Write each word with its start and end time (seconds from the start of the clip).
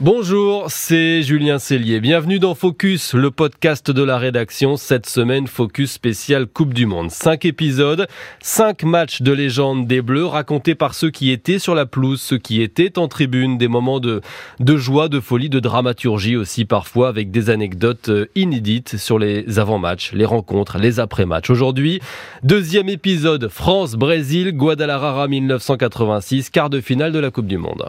Bonjour, 0.00 0.64
c'est 0.70 1.22
Julien 1.22 1.60
Cellier. 1.60 2.00
Bienvenue 2.00 2.40
dans 2.40 2.56
Focus, 2.56 3.14
le 3.14 3.30
podcast 3.30 3.92
de 3.92 4.02
la 4.02 4.18
rédaction. 4.18 4.76
Cette 4.76 5.06
semaine, 5.06 5.46
Focus 5.46 5.92
spécial 5.92 6.48
Coupe 6.48 6.74
du 6.74 6.84
Monde. 6.84 7.12
Cinq 7.12 7.44
épisodes, 7.44 8.08
cinq 8.42 8.82
matchs 8.82 9.22
de 9.22 9.30
légende 9.30 9.86
des 9.86 10.02
Bleus 10.02 10.26
racontés 10.26 10.74
par 10.74 10.94
ceux 10.94 11.10
qui 11.10 11.30
étaient 11.30 11.60
sur 11.60 11.76
la 11.76 11.86
pelouse, 11.86 12.20
ceux 12.20 12.38
qui 12.38 12.60
étaient 12.60 12.98
en 12.98 13.06
tribune, 13.06 13.56
des 13.56 13.68
moments 13.68 14.00
de, 14.00 14.20
de 14.58 14.76
joie, 14.76 15.08
de 15.08 15.20
folie, 15.20 15.48
de 15.48 15.60
dramaturgie 15.60 16.34
aussi 16.34 16.64
parfois 16.64 17.06
avec 17.06 17.30
des 17.30 17.48
anecdotes 17.48 18.08
euh, 18.08 18.26
inédites 18.34 18.96
sur 18.96 19.20
les 19.20 19.60
avant-matchs, 19.60 20.10
les 20.12 20.24
rencontres, 20.24 20.78
les 20.78 20.98
après-matchs. 20.98 21.50
Aujourd'hui, 21.50 22.00
deuxième 22.42 22.88
épisode, 22.88 23.46
France-Brésil, 23.48 24.56
Guadalajara 24.56 25.28
1986, 25.28 26.50
quart 26.50 26.68
de 26.68 26.80
finale 26.80 27.12
de 27.12 27.20
la 27.20 27.30
Coupe 27.30 27.46
du 27.46 27.58
Monde. 27.58 27.88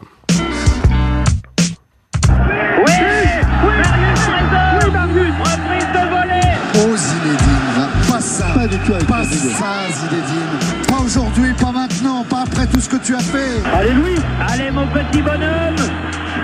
Pas 8.85 9.23
ça, 9.23 9.89
Zinedine. 9.91 10.85
Pas 10.87 10.99
aujourd'hui, 11.03 11.53
pas 11.53 11.71
maintenant, 11.71 12.23
pas 12.23 12.43
après 12.43 12.67
tout 12.67 12.79
ce 12.79 12.87
que 12.87 12.97
tu 12.97 13.15
as 13.15 13.19
fait. 13.19 13.63
Allez, 13.73 13.93
Louis 13.93 14.19
Allez, 14.47 14.69
mon 14.69 14.85
petit 14.85 15.23
bonhomme. 15.23 15.75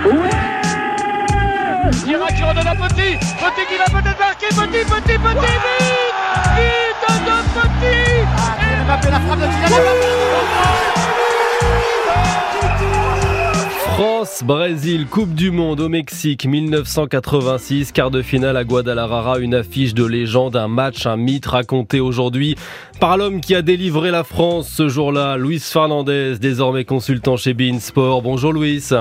Ouais. 0.04 0.30
Girac 2.04 2.34
qui 2.34 2.42
redonne 2.42 2.66
à 2.66 2.74
Petit. 2.74 3.16
Petit 3.16 3.66
qui 3.68 3.78
va 3.78 3.84
peut-être 3.84 4.18
marquer. 4.18 4.48
Petit, 4.48 4.84
Petit, 4.84 5.18
Petit, 5.18 5.18
vite 5.22 6.02
Vite 6.56 7.06
de 7.24 7.36
Petit. 7.60 8.26
Ah, 8.36 8.84
Mbappé, 8.86 9.08
la 9.10 9.20
frappe 9.20 9.38
de 9.38 9.46
Kylian 9.46 9.92
France-Brésil, 13.94 15.06
Coupe 15.06 15.34
du 15.34 15.50
Monde 15.50 15.80
au 15.80 15.90
Mexique 15.90 16.46
1986, 16.46 17.92
quart 17.92 18.10
de 18.10 18.22
finale 18.22 18.56
à 18.56 18.64
Guadalajara, 18.64 19.38
une 19.38 19.54
affiche 19.54 19.92
de 19.92 20.06
légende, 20.06 20.56
un 20.56 20.66
match, 20.66 21.04
un 21.04 21.18
mythe 21.18 21.44
raconté 21.44 22.00
aujourd'hui 22.00 22.56
par 23.00 23.18
l'homme 23.18 23.42
qui 23.42 23.54
a 23.54 23.60
délivré 23.60 24.10
la 24.10 24.24
France 24.24 24.70
ce 24.70 24.88
jour-là, 24.88 25.36
Luis 25.36 25.60
Fernandez, 25.60 26.36
désormais 26.40 26.86
consultant 26.86 27.36
chez 27.36 27.52
Bein 27.52 27.80
Sport. 27.80 28.22
Bonjour 28.22 28.54
Luis. 28.54 28.94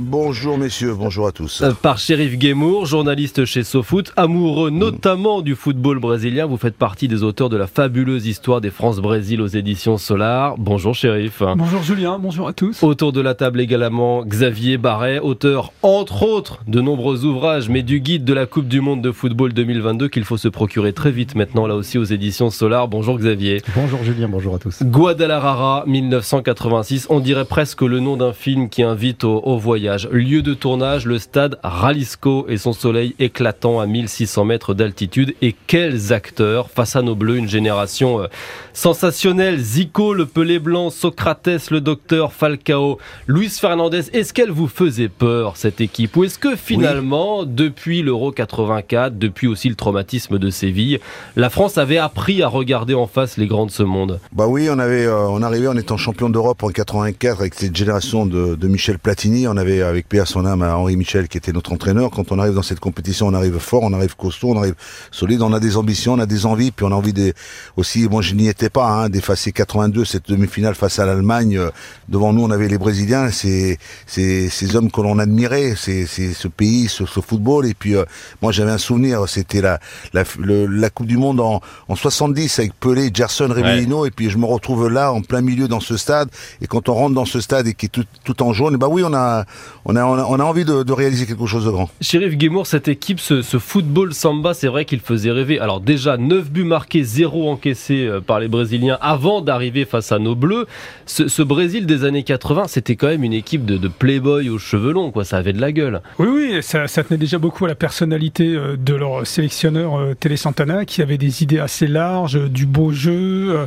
Bonjour 0.00 0.58
messieurs, 0.58 0.94
bonjour 0.94 1.26
à 1.26 1.32
tous. 1.32 1.60
Euh, 1.60 1.72
par 1.72 1.98
Shérif 1.98 2.38
Guémour, 2.38 2.86
journaliste 2.86 3.44
chez 3.44 3.64
SoFoot, 3.64 4.12
amoureux 4.14 4.70
notamment 4.70 5.42
du 5.42 5.56
football 5.56 5.98
brésilien, 5.98 6.46
vous 6.46 6.56
faites 6.56 6.76
partie 6.76 7.08
des 7.08 7.24
auteurs 7.24 7.48
de 7.48 7.56
la 7.56 7.66
fabuleuse 7.66 8.28
histoire 8.28 8.60
des 8.60 8.70
France-Brésil 8.70 9.42
aux 9.42 9.48
éditions 9.48 9.98
Solar. 9.98 10.56
Bonjour 10.56 10.94
Shérif. 10.94 11.42
Bonjour 11.56 11.82
Julien, 11.82 12.20
bonjour 12.20 12.46
à 12.46 12.52
tous. 12.52 12.80
Autour 12.84 13.12
de 13.12 13.20
la 13.20 13.34
table 13.34 13.60
également 13.60 14.22
Xavier 14.24 14.78
Barret, 14.78 15.18
auteur 15.18 15.72
entre 15.82 16.22
autres 16.22 16.60
de 16.68 16.80
nombreux 16.80 17.24
ouvrages, 17.24 17.68
mais 17.68 17.82
du 17.82 17.98
guide 17.98 18.24
de 18.24 18.34
la 18.34 18.46
Coupe 18.46 18.68
du 18.68 18.80
Monde 18.80 19.02
de 19.02 19.10
football 19.10 19.52
2022 19.52 20.06
qu'il 20.06 20.22
faut 20.22 20.36
se 20.36 20.46
procurer 20.46 20.92
très 20.92 21.10
vite 21.10 21.34
maintenant 21.34 21.66
là 21.66 21.74
aussi 21.74 21.98
aux 21.98 22.04
éditions 22.04 22.50
Solar. 22.50 22.86
Bonjour 22.86 23.18
Xavier. 23.18 23.62
Bonjour 23.74 24.04
Julien, 24.04 24.28
bonjour 24.28 24.54
à 24.54 24.60
tous. 24.60 24.80
Guadalajara 24.80 25.82
1986, 25.88 27.08
on 27.10 27.18
dirait 27.18 27.46
presque 27.46 27.82
le 27.82 27.98
nom 27.98 28.16
d'un 28.16 28.32
film 28.32 28.68
qui 28.68 28.84
invite 28.84 29.24
au, 29.24 29.38
au 29.38 29.58
voyage 29.58 29.87
Lieu 30.10 30.42
de 30.42 30.54
tournage, 30.54 31.06
le 31.06 31.18
stade 31.18 31.58
Ralisco 31.62 32.46
et 32.48 32.56
son 32.56 32.72
soleil 32.72 33.14
éclatant 33.18 33.80
à 33.80 33.86
1600 33.86 34.44
mètres 34.44 34.74
d'altitude. 34.74 35.34
Et 35.42 35.54
quels 35.66 36.12
acteurs? 36.12 36.70
Face 36.70 36.96
à 36.96 37.02
nos 37.02 37.14
bleus, 37.14 37.36
une 37.36 37.48
génération 37.48 38.20
euh, 38.20 38.26
sensationnelle. 38.72 39.58
Zico, 39.58 40.14
le 40.14 40.26
pelé 40.26 40.58
blanc, 40.58 40.90
Socrates, 40.90 41.70
le 41.70 41.80
docteur, 41.80 42.32
Falcao, 42.32 42.98
Luis 43.26 43.50
Fernandez. 43.50 44.10
Est-ce 44.12 44.32
qu'elle 44.32 44.50
vous 44.50 44.68
faisait 44.68 45.08
peur, 45.08 45.56
cette 45.56 45.80
équipe? 45.80 46.16
Ou 46.16 46.24
est-ce 46.24 46.38
que 46.38 46.56
finalement, 46.56 47.44
depuis 47.44 48.02
l'Euro 48.02 48.30
84, 48.32 49.18
depuis 49.18 49.46
aussi 49.46 49.68
le 49.68 49.74
traumatisme 49.74 50.38
de 50.38 50.50
Séville, 50.50 51.00
la 51.36 51.50
France 51.50 51.78
avait 51.78 51.98
appris 51.98 52.42
à 52.42 52.48
regarder 52.48 52.94
en 52.94 53.06
face 53.06 53.36
les 53.36 53.46
grands 53.46 53.66
de 53.66 53.70
ce 53.70 53.82
monde? 53.82 54.20
Bah 54.32 54.46
oui, 54.46 54.68
on 54.70 54.78
avait, 54.78 55.06
euh, 55.06 55.28
on 55.28 55.42
arrivait 55.42 55.68
en 55.68 55.76
étant 55.76 55.96
champion 55.96 56.28
d'Europe 56.28 56.62
en 56.62 56.68
84 56.68 57.40
avec 57.40 57.54
cette 57.54 57.76
génération 57.76 58.26
de, 58.26 58.54
de 58.54 58.68
Michel 58.68 58.98
Platini. 58.98 59.48
On 59.48 59.56
avait 59.56 59.77
avec 59.82 60.08
Pierre 60.08 60.26
son 60.26 60.44
âme 60.44 60.62
à 60.62 60.76
Henri 60.76 60.96
Michel 60.96 61.28
qui 61.28 61.38
était 61.38 61.52
notre 61.52 61.72
entraîneur. 61.72 62.10
Quand 62.10 62.32
on 62.32 62.38
arrive 62.38 62.54
dans 62.54 62.62
cette 62.62 62.80
compétition, 62.80 63.26
on 63.26 63.34
arrive 63.34 63.58
fort, 63.58 63.82
on 63.82 63.92
arrive 63.92 64.16
costaud, 64.16 64.50
on 64.50 64.58
arrive 64.58 64.74
solide, 65.10 65.42
on 65.42 65.52
a 65.52 65.60
des 65.60 65.76
ambitions, 65.76 66.14
on 66.14 66.18
a 66.18 66.26
des 66.26 66.46
envies, 66.46 66.70
puis 66.70 66.84
on 66.84 66.92
a 66.92 66.94
envie 66.94 67.12
de 67.12 67.32
aussi. 67.76 68.06
Bon, 68.08 68.20
je 68.20 68.34
n'y 68.34 68.48
étais 68.48 68.70
pas, 68.70 68.86
hein, 68.86 69.08
d'effacer 69.08 69.52
82 69.52 70.04
cette 70.04 70.28
demi-finale 70.28 70.74
face 70.74 70.98
à 70.98 71.06
l'Allemagne. 71.06 71.56
Euh, 71.58 71.70
devant 72.08 72.32
nous, 72.32 72.42
on 72.42 72.50
avait 72.50 72.68
les 72.68 72.78
Brésiliens, 72.78 73.30
c'est 73.30 73.78
ces, 74.06 74.48
ces 74.48 74.76
hommes 74.76 74.90
que 74.90 75.00
l'on 75.00 75.18
admirait, 75.18 75.74
c'est 75.76 76.06
ce 76.06 76.48
pays, 76.48 76.88
ce, 76.88 77.06
ce, 77.06 77.20
football. 77.20 77.66
Et 77.66 77.74
puis 77.74 77.94
euh, 77.94 78.04
moi, 78.42 78.52
j'avais 78.52 78.70
un 78.70 78.78
souvenir, 78.78 79.28
c'était 79.28 79.60
la 79.60 79.78
la, 80.12 80.24
la, 80.38 80.90
Coupe 80.90 81.06
du 81.06 81.16
Monde 81.16 81.40
en, 81.40 81.60
en 81.88 81.96
70 81.96 82.58
avec 82.58 82.78
Pelé, 82.78 83.10
Gerson, 83.12 83.48
Rivellino, 83.50 84.06
et 84.06 84.10
puis 84.10 84.30
je 84.30 84.38
me 84.38 84.46
retrouve 84.46 84.88
là 84.88 85.12
en 85.12 85.22
plein 85.22 85.40
milieu 85.40 85.68
dans 85.68 85.80
ce 85.80 85.96
stade. 85.96 86.28
Et 86.60 86.66
quand 86.66 86.88
on 86.88 86.94
rentre 86.94 87.14
dans 87.14 87.24
ce 87.24 87.40
stade 87.40 87.66
et 87.66 87.74
qui 87.74 87.86
est 87.86 87.90
tout, 87.90 88.04
tout 88.24 88.42
en 88.42 88.52
jaune, 88.52 88.76
bah 88.76 88.88
oui, 88.88 89.02
on 89.04 89.14
a 89.14 89.44
on 89.90 89.96
a, 89.96 90.04
on 90.04 90.38
a, 90.38 90.44
envie 90.44 90.66
de, 90.66 90.92
réaliser 90.92 91.24
quelque 91.24 91.46
chose 91.46 91.64
de 91.64 91.70
grand. 91.70 91.88
Shérif 92.02 92.36
Guémour, 92.36 92.66
cette 92.66 92.88
équipe, 92.88 93.20
ce, 93.20 93.42
football 93.58 94.12
samba, 94.12 94.52
c'est 94.52 94.68
vrai 94.68 94.84
qu'il 94.84 95.00
faisait 95.00 95.30
rêver. 95.30 95.58
Alors 95.58 95.80
déjà, 95.80 96.18
9 96.18 96.50
buts 96.50 96.64
marqués, 96.64 97.02
0 97.02 97.50
encaissés 97.50 98.06
euh, 98.06 98.20
par 98.20 98.38
les 98.38 98.48
Brésiliens 98.48 98.98
avant 99.00 99.40
d'arriver 99.40 99.86
face 99.86 100.12
à 100.12 100.18
nos 100.18 100.34
Bleus. 100.34 100.66
Ce, 101.06 101.42
Brésil 101.42 101.86
des 101.86 102.04
années 102.04 102.22
80, 102.22 102.64
c'était 102.68 102.96
quand 102.96 103.06
même 103.06 103.24
une 103.24 103.32
équipe 103.32 103.64
de, 103.64 103.78
de, 103.78 103.88
playboy 103.88 104.50
aux 104.50 104.58
cheveux 104.58 104.92
longs, 104.92 105.10
quoi. 105.10 105.24
ça 105.24 105.38
avait 105.38 105.54
de 105.54 105.60
la 105.60 105.72
gueule. 105.72 106.02
Oui, 106.18 106.26
oui, 106.30 106.62
ça, 106.62 106.86
tenait 106.86 107.16
déjà 107.16 107.38
beaucoup 107.38 107.64
à 107.64 107.68
la 107.68 107.74
personnalité 107.74 108.54
euh, 108.54 108.76
de 108.76 108.94
leur 108.94 109.26
sélectionneur 109.26 109.98
euh, 109.98 110.14
Télé 110.14 110.36
Santana, 110.36 110.84
qui 110.84 111.00
avait 111.00 111.18
des 111.18 111.42
idées 111.42 111.60
assez 111.60 111.86
larges, 111.86 112.38
du 112.50 112.66
beau 112.66 112.92
jeu, 112.92 113.66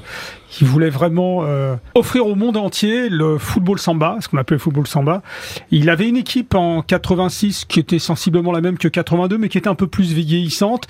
qui 0.49 0.65
voulait 0.65 0.89
vraiment 0.89 1.45
offrir 1.95 2.27
au 2.27 2.35
monde 2.35 2.57
entier 2.57 3.09
le 3.09 3.37
football 3.37 3.79
samba, 3.79 4.17
ce 4.19 4.27
qu'on 4.27 4.37
appelait 4.37 4.55
le 4.55 4.61
football 4.61 4.85
samba. 4.85 5.21
Il 5.71 5.80
avait 5.89 6.07
une 6.07 6.17
équipe 6.17 6.55
en 6.55 6.81
86 6.81 7.65
qui 7.65 7.79
était 7.79 7.99
sensiblement 7.99 8.51
la 8.51 8.61
même 8.61 8.77
que 8.77 8.87
82, 8.87 9.37
mais 9.37 9.49
qui 9.49 9.57
était 9.57 9.69
un 9.69 9.75
peu 9.75 9.87
plus 9.87 10.13
vieillissante, 10.13 10.87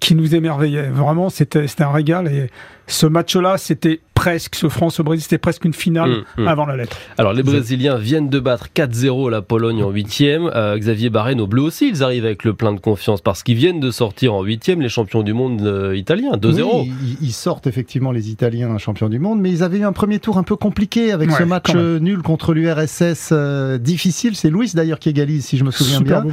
qui 0.00 0.14
nous 0.14 0.34
émerveillait. 0.34 0.88
Vraiment, 0.88 1.30
c'était 1.30 1.66
un 1.80 1.92
régal. 1.92 2.28
Et 2.28 2.50
ce 2.88 3.06
match-là, 3.06 3.58
c'était 3.58 4.00
presque, 4.14 4.56
ce 4.56 4.68
France-Brésil, 4.68 5.22
c'était 5.22 5.38
presque 5.38 5.64
une 5.64 5.72
finale 5.72 6.24
mm, 6.36 6.42
mm. 6.42 6.48
avant 6.48 6.66
la 6.66 6.76
lettre. 6.76 6.96
Alors, 7.18 7.32
les 7.32 7.44
Brésiliens 7.44 7.96
viennent 7.96 8.28
de 8.28 8.40
battre 8.40 8.66
4-0 8.74 9.30
la 9.30 9.42
Pologne 9.42 9.84
en 9.84 9.90
huitième. 9.90 10.50
Euh, 10.54 10.76
Xavier 10.76 11.08
Barré, 11.08 11.36
nos 11.36 11.46
Bleus 11.46 11.62
aussi, 11.62 11.88
ils 11.88 12.02
arrivent 12.02 12.24
avec 12.24 12.42
le 12.44 12.54
plein 12.54 12.72
de 12.72 12.80
confiance 12.80 13.20
parce 13.20 13.44
qu'ils 13.44 13.56
viennent 13.56 13.78
de 13.78 13.92
sortir 13.92 14.34
en 14.34 14.42
huitième 14.42 14.80
les 14.80 14.88
champions 14.88 15.22
du 15.22 15.34
monde 15.34 15.62
euh, 15.62 15.96
italiens, 15.96 16.32
2-0. 16.32 16.88
ils, 17.20 17.32
sortent 17.32 17.68
effectivement 17.68 18.10
les 18.10 18.30
Italiens 18.30 18.76
champions 18.78 19.08
du 19.08 19.20
monde, 19.20 19.40
mais 19.40 19.50
ils 19.50 19.62
avaient 19.62 19.78
eu 19.78 19.84
un 19.84 19.92
premier 19.92 20.18
tour 20.18 20.38
un 20.38 20.42
peu 20.42 20.56
compliqué 20.56 21.12
avec 21.12 21.30
ce 21.30 21.44
match 21.44 21.70
euh, 21.74 22.00
nul 22.00 22.22
contre 22.22 22.54
l'URSS 22.54 23.32
difficile. 23.80 24.34
C'est 24.34 24.50
Louis 24.50 24.72
d'ailleurs 24.74 24.98
qui 24.98 25.10
égalise, 25.10 25.44
si 25.44 25.58
je 25.58 25.64
me 25.64 25.70
souviens 25.70 26.00
bien. 26.00 26.24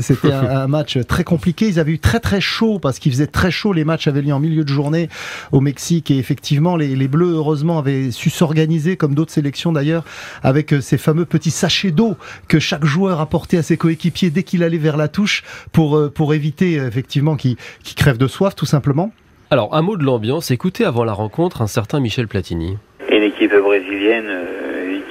C'était 0.00 0.32
un, 0.32 0.48
un, 0.62 0.66
match 0.66 0.98
très 1.06 1.22
compliqué. 1.22 1.68
Ils 1.68 1.78
avaient 1.78 1.92
eu 1.92 1.98
très 2.00 2.18
très 2.18 2.40
chaud 2.40 2.80
parce 2.80 2.98
qu'il 2.98 3.12
faisait 3.12 3.26
très 3.28 3.52
chaud. 3.52 3.72
Les 3.72 3.84
matchs 3.84 4.08
avaient 4.08 4.22
lieu 4.22 4.32
en 4.32 4.40
milieu 4.40 4.64
de 4.64 4.68
journée 4.68 5.08
au 5.58 5.60
Mexique 5.60 6.10
et 6.10 6.18
effectivement 6.18 6.76
les 6.76 6.88
les, 6.88 7.08
Bleus, 7.08 7.34
heureusement, 7.34 7.78
avaient 7.78 8.10
su 8.10 8.30
s'organiser, 8.30 8.96
comme 8.96 9.14
d'autres 9.14 9.32
sélections 9.32 9.72
d'ailleurs, 9.72 10.04
avec 10.42 10.72
euh, 10.72 10.80
ces 10.80 10.98
fameux 10.98 11.24
petits 11.24 11.50
sachets 11.50 11.90
d'eau 11.90 12.14
que 12.48 12.58
chaque 12.58 12.84
joueur 12.84 13.20
apportait 13.20 13.58
à 13.58 13.62
ses 13.62 13.76
coéquipiers 13.76 14.30
dès 14.30 14.42
qu'il 14.42 14.62
allait 14.62 14.78
vers 14.78 14.96
la 14.96 15.08
touche 15.08 15.42
pour, 15.72 15.96
euh, 15.96 16.10
pour 16.10 16.34
éviter 16.34 16.78
euh, 16.78 16.88
effectivement 16.88 17.36
qu'ils 17.36 17.56
crèvent 17.96 18.18
de 18.18 18.26
soif, 18.26 18.54
tout 18.54 18.66
simplement. 18.66 19.10
Alors, 19.50 19.74
un 19.74 19.82
mot 19.82 19.96
de 19.96 20.04
l'ambiance. 20.04 20.50
Écoutez 20.50 20.84
avant 20.84 21.04
la 21.04 21.12
rencontre 21.12 21.62
un 21.62 21.66
certain 21.66 22.00
Michel 22.00 22.28
Platini. 22.28 22.76
Une 23.10 23.22
équipe 23.22 23.54
brésilienne 23.54 24.30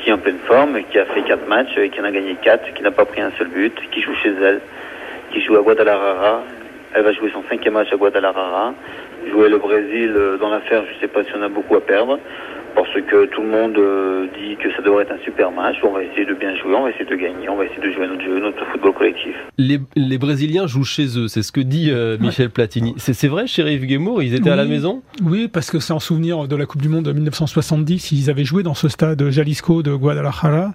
qui 0.03 0.09
est 0.09 0.13
en 0.13 0.19
pleine 0.19 0.37
forme, 0.45 0.77
qui 0.91 0.99
a 0.99 1.05
fait 1.05 1.23
quatre 1.23 1.47
matchs, 1.47 1.73
qui 1.91 1.99
en 1.99 2.03
a 2.03 2.11
gagné 2.11 2.35
quatre, 2.43 2.73
qui 2.75 2.83
n'a 2.83 2.91
pas 2.91 3.05
pris 3.05 3.21
un 3.21 3.31
seul 3.37 3.47
but, 3.47 3.73
qui 3.91 4.01
joue 4.01 4.13
chez 4.21 4.29
elle, 4.29 4.61
qui 5.33 5.41
joue 5.41 5.55
à 5.55 5.61
Guadalajara. 5.61 6.43
Elle 6.93 7.03
va 7.03 7.11
jouer 7.13 7.31
son 7.33 7.43
cinquième 7.50 7.73
match 7.73 7.91
à 7.91 7.97
Guadalajara 7.97 8.73
jouer 9.31 9.49
le 9.49 9.57
Brésil 9.57 10.13
euh, 10.15 10.37
dans 10.37 10.49
l'affaire, 10.49 10.83
je 10.89 10.95
ne 10.95 10.99
sais 10.99 11.07
pas 11.07 11.23
si 11.23 11.29
on 11.37 11.41
a 11.41 11.49
beaucoup 11.49 11.75
à 11.75 11.81
perdre, 11.81 12.19
parce 12.75 12.93
que 12.93 13.25
tout 13.25 13.41
le 13.41 13.47
monde 13.47 13.77
euh, 13.77 14.27
dit 14.37 14.55
que 14.57 14.71
ça 14.75 14.81
devrait 14.81 15.03
être 15.03 15.11
un 15.11 15.23
super 15.25 15.51
match. 15.51 15.77
On 15.83 15.91
va 15.91 16.03
essayer 16.03 16.25
de 16.25 16.33
bien 16.33 16.55
jouer, 16.55 16.75
on 16.75 16.83
va 16.83 16.89
essayer 16.91 17.05
de 17.05 17.15
gagner, 17.15 17.49
on 17.49 17.55
va 17.55 17.65
essayer 17.65 17.81
de 17.81 17.91
jouer 17.91 18.07
notre 18.07 18.21
jeu, 18.21 18.39
notre 18.39 18.65
football 18.67 18.93
collectif. 18.93 19.35
Les, 19.57 19.79
les 19.95 20.17
Brésiliens 20.17 20.67
jouent 20.67 20.83
chez 20.83 21.17
eux, 21.17 21.27
c'est 21.27 21.41
ce 21.41 21.51
que 21.51 21.61
dit 21.61 21.89
euh, 21.91 22.17
Michel 22.19 22.49
Platini. 22.49 22.93
C'est 22.97 23.27
vrai, 23.27 23.47
chez 23.47 23.63
Yves 23.63 23.85
Guémour, 23.85 24.21
ils 24.21 24.35
étaient 24.35 24.49
à 24.49 24.55
la 24.55 24.65
maison? 24.65 25.01
Oui, 25.23 25.47
parce 25.47 25.71
que 25.71 25.79
c'est 25.79 25.93
en 25.93 25.99
souvenir 25.99 26.47
de 26.47 26.55
la 26.55 26.65
Coupe 26.65 26.81
du 26.81 26.89
Monde 26.89 27.05
de 27.05 27.13
1970, 27.13 28.11
ils 28.11 28.29
avaient 28.29 28.45
joué 28.45 28.63
dans 28.63 28.75
ce 28.75 28.89
stade 28.89 29.27
Jalisco 29.29 29.81
de 29.81 29.93
Guadalajara. 29.93 30.73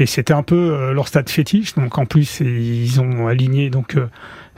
Et 0.00 0.06
c'était 0.06 0.32
un 0.32 0.42
peu 0.42 0.92
leur 0.92 1.06
stade 1.06 1.28
fétiche. 1.28 1.74
Donc 1.74 1.98
en 1.98 2.06
plus, 2.06 2.40
ils 2.40 3.00
ont 3.00 3.28
aligné 3.28 3.70
donc 3.70 3.96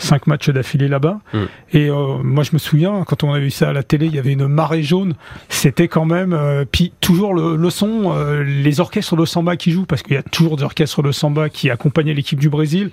cinq 0.02 0.26
matchs 0.26 0.50
d'affilée 0.50 0.88
là-bas. 0.88 1.20
Mm. 1.32 1.38
Et 1.72 1.88
euh, 1.88 2.18
moi, 2.22 2.44
je 2.44 2.50
me 2.52 2.58
souviens, 2.58 3.04
quand 3.06 3.24
on 3.24 3.32
a 3.32 3.38
vu 3.38 3.50
ça 3.50 3.70
à 3.70 3.72
la 3.72 3.82
télé, 3.82 4.06
il 4.06 4.14
y 4.14 4.18
avait 4.18 4.32
une 4.32 4.46
marée 4.46 4.82
jaune. 4.82 5.14
C'était 5.48 5.88
quand 5.88 6.04
même. 6.04 6.32
Euh, 6.32 6.64
puis 6.70 6.92
toujours 7.00 7.34
le, 7.34 7.70
son, 7.70 8.12
euh, 8.14 8.42
les 8.42 8.80
orchestres 8.80 9.16
de 9.16 9.24
samba 9.24 9.56
qui 9.56 9.70
jouent, 9.70 9.86
parce 9.86 10.02
qu'il 10.02 10.14
y 10.14 10.18
a 10.18 10.22
toujours 10.22 10.56
des 10.56 10.64
orchestres 10.64 11.02
de 11.02 11.12
samba 11.12 11.48
qui 11.48 11.70
accompagnaient 11.70 12.14
l'équipe 12.14 12.38
du 12.38 12.48
Brésil. 12.48 12.90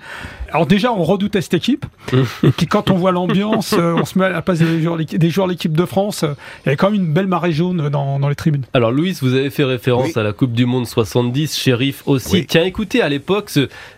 Alors 0.52 0.66
déjà, 0.66 0.92
on 0.92 1.02
redoutait 1.02 1.40
cette 1.40 1.54
équipe. 1.54 1.84
Mm. 2.12 2.22
et 2.44 2.50
puis 2.50 2.66
quand 2.66 2.90
on 2.90 2.94
voit 2.96 3.12
l'ambiance, 3.12 3.74
on 3.74 4.04
se 4.04 4.18
met 4.18 4.26
à 4.26 4.30
la 4.30 4.42
place 4.42 4.58
des 4.58 4.80
joueurs, 4.80 4.96
de 4.96 5.50
l'équipe 5.50 5.76
de 5.76 5.84
France. 5.84 6.22
il 6.22 6.66
y 6.66 6.68
avait 6.68 6.76
quand 6.76 6.90
même 6.90 7.00
une 7.00 7.12
belle 7.12 7.26
marée 7.26 7.52
jaune 7.52 7.88
dans, 7.88 8.28
les 8.28 8.34
tribunes. 8.34 8.64
Alors 8.74 8.92
Louis, 8.92 9.16
vous 9.20 9.34
avez 9.34 9.50
fait 9.50 9.64
référence 9.64 10.16
à 10.16 10.22
la 10.22 10.32
Coupe 10.32 10.52
du 10.52 10.66
Monde 10.66 10.86
70, 10.86 11.56
shérif 11.56 12.02
aussi. 12.06 12.39
Tiens, 12.48 12.64
écoutez, 12.64 13.02
à 13.02 13.08
l'époque, 13.08 13.50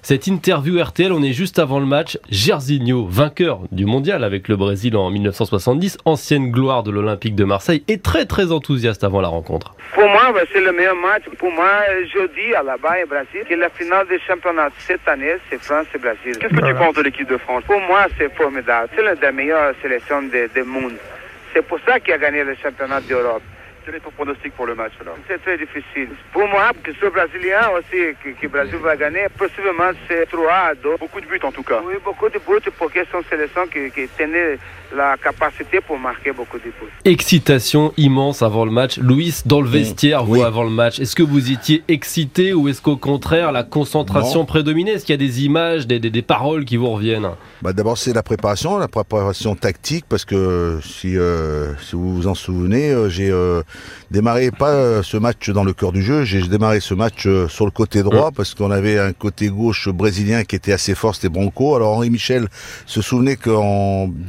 cette 0.02 0.26
interview 0.26 0.82
RTL, 0.82 1.12
on 1.12 1.22
est 1.22 1.32
juste 1.32 1.58
avant 1.58 1.78
le 1.78 1.86
match. 1.86 2.18
Jairzinho 2.30 3.06
vainqueur 3.06 3.60
du 3.70 3.84
mondial 3.84 4.24
avec 4.24 4.48
le 4.48 4.56
Brésil 4.56 4.96
en 4.96 5.10
1970, 5.10 5.98
ancienne 6.04 6.50
gloire 6.50 6.82
de 6.82 6.90
l'Olympique 6.90 7.34
de 7.34 7.44
Marseille, 7.44 7.84
est 7.88 8.02
très 8.02 8.24
très 8.24 8.52
enthousiaste 8.52 9.04
avant 9.04 9.20
la 9.20 9.28
rencontre. 9.28 9.74
Pour 9.94 10.04
moi, 10.04 10.32
c'est 10.52 10.60
le 10.60 10.72
meilleur 10.72 10.96
match. 10.96 11.22
Pour 11.38 11.50
moi, 11.50 11.82
jeudi 12.12 12.50
là-bas 12.52 12.96
au 13.04 13.08
Brésil, 13.08 13.42
que 13.48 13.54
la 13.54 13.70
finale 13.70 14.06
des 14.08 14.20
championnats 14.20 14.70
cette 14.78 15.06
année, 15.06 15.34
c'est 15.50 15.60
France 15.60 15.86
et 15.94 15.98
Brésil. 15.98 16.38
Qu'est-ce 16.40 16.54
que 16.54 16.66
tu 16.66 16.74
penses 16.74 16.94
de 16.94 17.02
l'équipe 17.02 17.28
de 17.28 17.36
France? 17.36 17.62
Pour 17.66 17.80
moi, 17.80 18.06
c'est 18.18 18.34
formidable. 18.34 18.88
C'est 18.94 19.02
l'une 19.02 19.20
des 19.20 19.32
meilleures 19.32 19.74
sélections 19.82 20.22
du 20.22 20.62
monde. 20.64 20.94
C'est 21.52 21.62
pour 21.66 21.78
ça 21.86 22.00
qu'il 22.00 22.14
a 22.14 22.18
gagné 22.18 22.44
le 22.44 22.54
championnat 22.54 23.00
d'Europe. 23.02 23.42
Quel 23.84 23.96
est 23.96 24.00
ton 24.00 24.10
pronostic 24.10 24.52
pour 24.54 24.66
le 24.66 24.74
match 24.74 24.92
là 25.04 25.12
C'est 25.26 25.42
très 25.42 25.58
difficile. 25.58 26.10
Pour 26.32 26.46
moi, 26.46 26.70
que 26.84 26.92
ce 26.92 27.06
Brésilien 27.06 27.70
aussi, 27.76 28.14
que, 28.22 28.42
le 28.42 28.48
Brésil 28.48 28.76
va 28.76 28.96
gagner, 28.96 29.26
possiblement 29.36 29.90
c'est 30.06 30.26
3 30.26 30.52
à 30.52 30.74
2. 30.74 30.96
Beaucoup 31.00 31.20
de 31.20 31.26
buts 31.26 31.40
en 31.42 31.50
tout 31.50 31.64
cas. 31.64 31.80
Oui, 31.84 31.94
beaucoup 32.04 32.28
de 32.28 32.38
buts 32.38 32.70
pour 32.78 32.92
que 32.92 33.00
son 33.10 33.22
sélection 33.28 33.66
qui, 33.66 33.90
qui 33.90 34.06
tenait 34.16 34.58
la 34.94 35.16
capacité 35.16 35.80
pour 35.80 35.98
marquer 35.98 36.32
beaucoup 36.32 36.58
de 36.58 36.64
buts. 36.64 36.92
Excitation 37.04 37.92
immense 37.96 38.42
avant 38.42 38.64
le 38.64 38.70
match. 38.70 38.98
Louis, 38.98 39.34
dans 39.46 39.60
le 39.60 39.68
vestiaire, 39.68 40.24
vous, 40.24 40.42
avant 40.42 40.64
le 40.64 40.70
match, 40.70 41.00
est-ce 41.00 41.16
que 41.16 41.22
vous 41.22 41.50
étiez 41.50 41.82
excité 41.88 42.52
ou 42.52 42.68
est-ce 42.68 42.82
qu'au 42.82 42.96
contraire, 42.96 43.52
la 43.52 43.64
concentration 43.64 44.44
prédominait? 44.44 44.92
Est-ce 44.92 45.06
qu'il 45.06 45.14
y 45.14 45.22
a 45.22 45.26
des 45.26 45.44
images, 45.44 45.86
des, 45.86 45.98
des, 45.98 46.22
paroles 46.22 46.64
qui 46.64 46.76
vous 46.76 46.90
reviennent? 46.90 47.28
Bah, 47.62 47.72
D'abord, 47.72 47.98
c'est 47.98 48.12
la 48.12 48.22
préparation, 48.22 48.78
la 48.78 48.88
préparation 48.88 49.54
tactique, 49.54 50.04
parce 50.08 50.24
que 50.24 50.78
si, 50.82 51.16
euh, 51.16 51.74
si 51.78 51.96
vous 51.96 52.14
vous 52.14 52.26
en 52.26 52.34
souvenez, 52.34 52.90
euh, 52.90 53.08
j'ai 53.08 53.30
euh, 53.30 53.62
démarré 54.10 54.50
pas 54.50 54.70
euh, 54.70 55.02
ce 55.02 55.16
match 55.16 55.48
dans 55.50 55.64
le 55.64 55.72
cœur 55.72 55.90
du 55.90 56.02
jeu, 56.02 56.24
j'ai 56.24 56.46
démarré 56.46 56.80
ce 56.80 56.94
match 56.94 57.26
euh, 57.26 57.48
sur 57.48 57.64
le 57.64 57.70
côté 57.70 58.02
droit 58.02 58.30
parce 58.30 58.54
qu'on 58.54 58.70
avait 58.70 58.98
un 58.98 59.12
côté 59.12 59.48
gauche 59.48 59.88
brésilien 59.88 60.44
qui 60.44 60.54
était 60.54 60.72
assez 60.72 60.94
fort, 60.94 61.14
c'était 61.14 61.30
Branco. 61.30 61.74
Alors 61.76 61.96
Henri 61.96 62.10
Michel 62.10 62.48
se 62.86 63.00
souvenait 63.00 63.36
que 63.36 63.50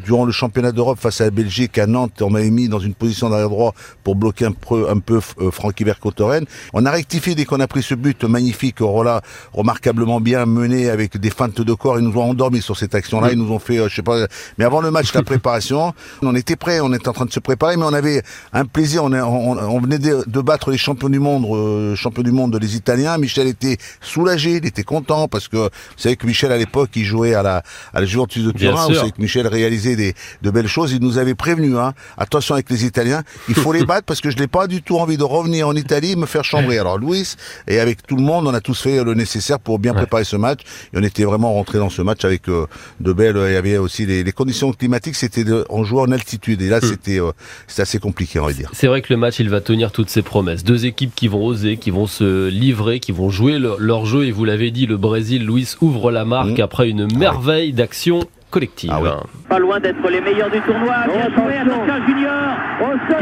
durant 0.05 0.25
le 0.25 0.31
championnat 0.31 0.71
d'Europe 0.71 0.99
face 0.99 1.21
à 1.21 1.25
la 1.25 1.31
Belgique 1.31 1.77
à 1.77 1.85
Nantes, 1.85 2.21
on 2.21 2.29
m'avait 2.29 2.49
mis 2.49 2.69
dans 2.69 2.79
une 2.79 2.93
position 2.93 3.29
d'arrière 3.29 3.49
droit 3.49 3.73
pour 4.03 4.15
bloquer 4.15 4.45
un 4.45 4.53
peu, 4.53 4.89
un 4.89 4.99
peu 4.99 5.19
euh, 5.39 5.51
Francky 5.51 5.83
Vercotteren. 5.83 6.45
On 6.73 6.85
a 6.85 6.91
rectifié 6.91 7.35
dès 7.35 7.45
qu'on 7.45 7.59
a 7.59 7.67
pris 7.67 7.83
ce 7.83 7.95
but 7.95 8.23
magnifique, 8.23 8.79
Rola 8.79 9.21
remarquablement 9.51 10.21
bien 10.21 10.45
mené 10.45 10.89
avec 10.89 11.17
des 11.17 11.29
feintes 11.29 11.61
de 11.61 11.73
corps. 11.73 11.99
Ils 11.99 12.05
nous 12.05 12.17
ont 12.17 12.29
endormis 12.29 12.61
sur 12.61 12.77
cette 12.77 12.95
action-là. 12.95 13.31
Ils 13.31 13.37
nous 13.37 13.51
ont 13.51 13.59
fait, 13.59 13.77
je 13.89 13.95
sais 13.95 14.01
pas, 14.01 14.27
mais 14.57 14.65
avant 14.65 14.79
le 14.81 14.91
match, 14.91 15.13
la 15.13 15.23
préparation, 15.33 15.93
on 16.21 16.35
était 16.35 16.55
prêts, 16.55 16.79
on 16.79 16.93
était 16.93 17.09
en 17.09 17.13
train 17.13 17.25
de 17.25 17.33
se 17.33 17.39
préparer, 17.39 17.75
mais 17.75 17.85
on 17.85 17.93
avait 17.93 18.23
un 18.53 18.65
plaisir. 18.65 19.03
On, 19.03 19.13
on, 19.13 19.32
on 19.35 19.79
venait 19.79 19.99
de, 19.99 20.41
battre 20.41 20.71
les 20.71 20.77
champions 20.77 21.09
du 21.09 21.19
monde, 21.19 21.45
euh, 21.49 21.95
champions 21.95 22.23
du 22.23 22.31
monde 22.31 22.57
les 22.59 22.75
Italiens. 22.75 23.17
Michel 23.17 23.47
était 23.47 23.77
soulagé, 24.01 24.57
il 24.57 24.65
était 24.65 24.83
content 24.83 25.27
parce 25.27 25.47
que 25.47 25.57
vous 25.57 25.69
savez 25.97 26.15
que 26.15 26.25
Michel 26.25 26.51
à 26.51 26.57
l'époque 26.57 26.91
il 26.95 27.05
jouait 27.05 27.33
à 27.33 27.43
la 27.43 27.63
à 27.93 27.99
la 27.99 28.05
Juventus 28.05 28.43
de 28.43 28.51
Turin. 28.51 28.87
Vous 28.87 28.95
savez 28.95 29.11
que 29.11 29.21
Michel 29.21 29.47
réalisait 29.47 29.95
des 29.95 30.13
de 30.41 30.51
belles 30.51 30.67
choses. 30.67 30.91
Il 30.91 31.01
nous 31.01 31.17
avait 31.17 31.35
prévenu, 31.35 31.77
hein, 31.77 31.93
attention 32.17 32.55
avec 32.55 32.69
les 32.69 32.85
Italiens, 32.85 33.23
il 33.49 33.55
faut 33.55 33.73
les 33.73 33.85
battre 33.85 34.05
parce 34.05 34.21
que 34.21 34.29
je 34.29 34.37
n'ai 34.37 34.47
pas 34.47 34.67
du 34.67 34.81
tout 34.81 34.97
envie 34.97 35.17
de 35.17 35.23
revenir 35.23 35.67
en 35.67 35.75
Italie 35.75 36.11
et 36.11 36.15
me 36.15 36.25
faire 36.25 36.43
chambrer. 36.43 36.77
Alors 36.77 36.97
Louis 36.97 37.35
et 37.67 37.79
avec 37.79 38.05
tout 38.05 38.15
le 38.15 38.23
monde, 38.23 38.47
on 38.47 38.53
a 38.53 38.61
tous 38.61 38.81
fait 38.81 39.03
le 39.03 39.13
nécessaire 39.13 39.59
pour 39.59 39.79
bien 39.79 39.93
préparer 39.93 40.23
ce 40.23 40.35
match. 40.35 40.61
Et 40.93 40.97
on 40.97 41.03
était 41.03 41.23
vraiment 41.23 41.53
rentré 41.53 41.77
dans 41.77 41.89
ce 41.89 42.01
match 42.01 42.25
avec 42.25 42.49
euh, 42.49 42.67
de 42.99 43.13
belles. 43.13 43.37
Il 43.37 43.53
y 43.53 43.57
avait 43.57 43.77
aussi 43.77 44.05
les, 44.05 44.23
les 44.23 44.31
conditions 44.31 44.71
climatiques, 44.73 45.15
c'était 45.15 45.45
on 45.69 45.83
jouait 45.83 46.01
en 46.01 46.11
altitude 46.11 46.61
et 46.61 46.69
là 46.69 46.81
c'était 46.81 47.19
euh, 47.19 47.31
c'était 47.67 47.83
assez 47.83 47.99
compliqué 47.99 48.39
on 48.39 48.45
va 48.45 48.53
dire. 48.53 48.69
C'est 48.73 48.87
vrai 48.87 49.01
que 49.01 49.13
le 49.13 49.17
match 49.23 49.39
il 49.39 49.49
va 49.49 49.61
tenir 49.61 49.93
toutes 49.93 50.09
ses 50.09 50.21
promesses. 50.21 50.65
Deux 50.65 50.85
équipes 50.85 51.15
qui 51.15 51.29
vont 51.29 51.45
oser, 51.45 51.77
qui 51.77 51.91
vont 51.91 52.07
se 52.07 52.49
livrer, 52.49 52.99
qui 52.99 53.13
vont 53.13 53.29
jouer 53.29 53.57
leur, 53.57 54.05
jeu. 54.05 54.25
Et 54.25 54.31
vous 54.31 54.43
l'avez 54.43 54.69
dit, 54.69 54.85
le 54.85 54.97
Brésil, 54.97 55.45
Luis 55.45 55.77
ouvre 55.79 56.11
la 56.11 56.25
marque 56.25 56.59
mmh. 56.59 56.61
après 56.61 56.89
une 56.89 57.07
merveille 57.17 57.71
d'action 57.71 58.19
collective. 58.51 58.91
Ah 58.93 59.23
Pas 59.47 59.59
loin 59.59 59.79
d'être 59.79 60.05
les 60.09 60.19
meilleurs 60.19 60.51
du 60.51 60.59
tournoi. 60.59 61.07
Bien 61.07 61.29
joué, 61.35 61.55
attention 61.55 62.05
Junior. 62.05 62.51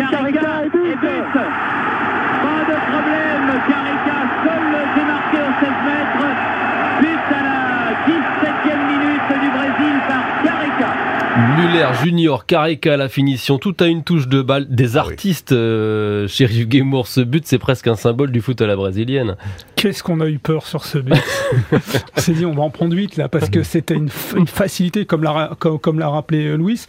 Carica 0.09 0.65
et 0.65 0.95
but. 0.95 1.33
Pas 1.33 2.62
de 2.65 2.77
problème. 2.89 3.48
Carica 3.69 4.18
seul 4.42 4.63
démarqué 4.98 5.38
au 5.38 5.53
16 5.62 5.69
mètres. 5.86 6.25
But 7.01 7.25
à 7.30 7.42
la 7.45 7.59
17e 8.09 8.81
minute 8.89 9.30
du 9.39 9.50
Brésil 9.53 9.95
par 10.07 10.25
Carica. 10.44 11.11
Muller, 11.38 11.88
Junior, 12.04 12.45
Carica 12.45 12.94
à 12.94 12.98
la 12.98 13.07
finition, 13.07 13.57
tout 13.57 13.75
à 13.80 13.86
une 13.86 14.04
touche 14.04 14.28
de 14.28 14.42
balle. 14.42 14.68
Des 14.69 14.98
ah 14.98 15.01
artistes, 15.01 15.54
euh, 15.54 16.28
chez 16.28 16.45
Game 16.66 16.94
ce 17.06 17.22
but, 17.22 17.48
c'est 17.48 17.57
presque 17.57 17.88
un 17.88 17.95
symbole 17.95 18.31
du 18.31 18.42
foot 18.42 18.60
à 18.60 18.68
la 18.68 18.75
brésilienne. 18.75 19.38
Qu'est-ce 19.78 20.04
qu'on 20.04 20.19
a 20.19 20.28
eu 20.28 20.39
peur 20.39 20.68
sur 20.68 20.83
ce 20.83 20.98
but 20.98 21.16
On 21.72 22.19
s'est 22.19 22.33
dit, 22.33 22.45
on 22.45 22.54
va 22.54 22.63
en 22.63 22.69
prendre 22.69 22.94
8 22.94 23.16
là, 23.16 23.30
parce 23.30 23.50
que 23.50 23.63
c'était 23.63 23.94
une, 23.95 24.10
facilité, 24.45 25.06
comme 25.06 25.24
l'a, 25.24 25.51
comme, 25.57 26.00
l'a 26.00 26.10
rappelé 26.10 26.48
euh, 26.48 26.57
Louis. 26.57 26.86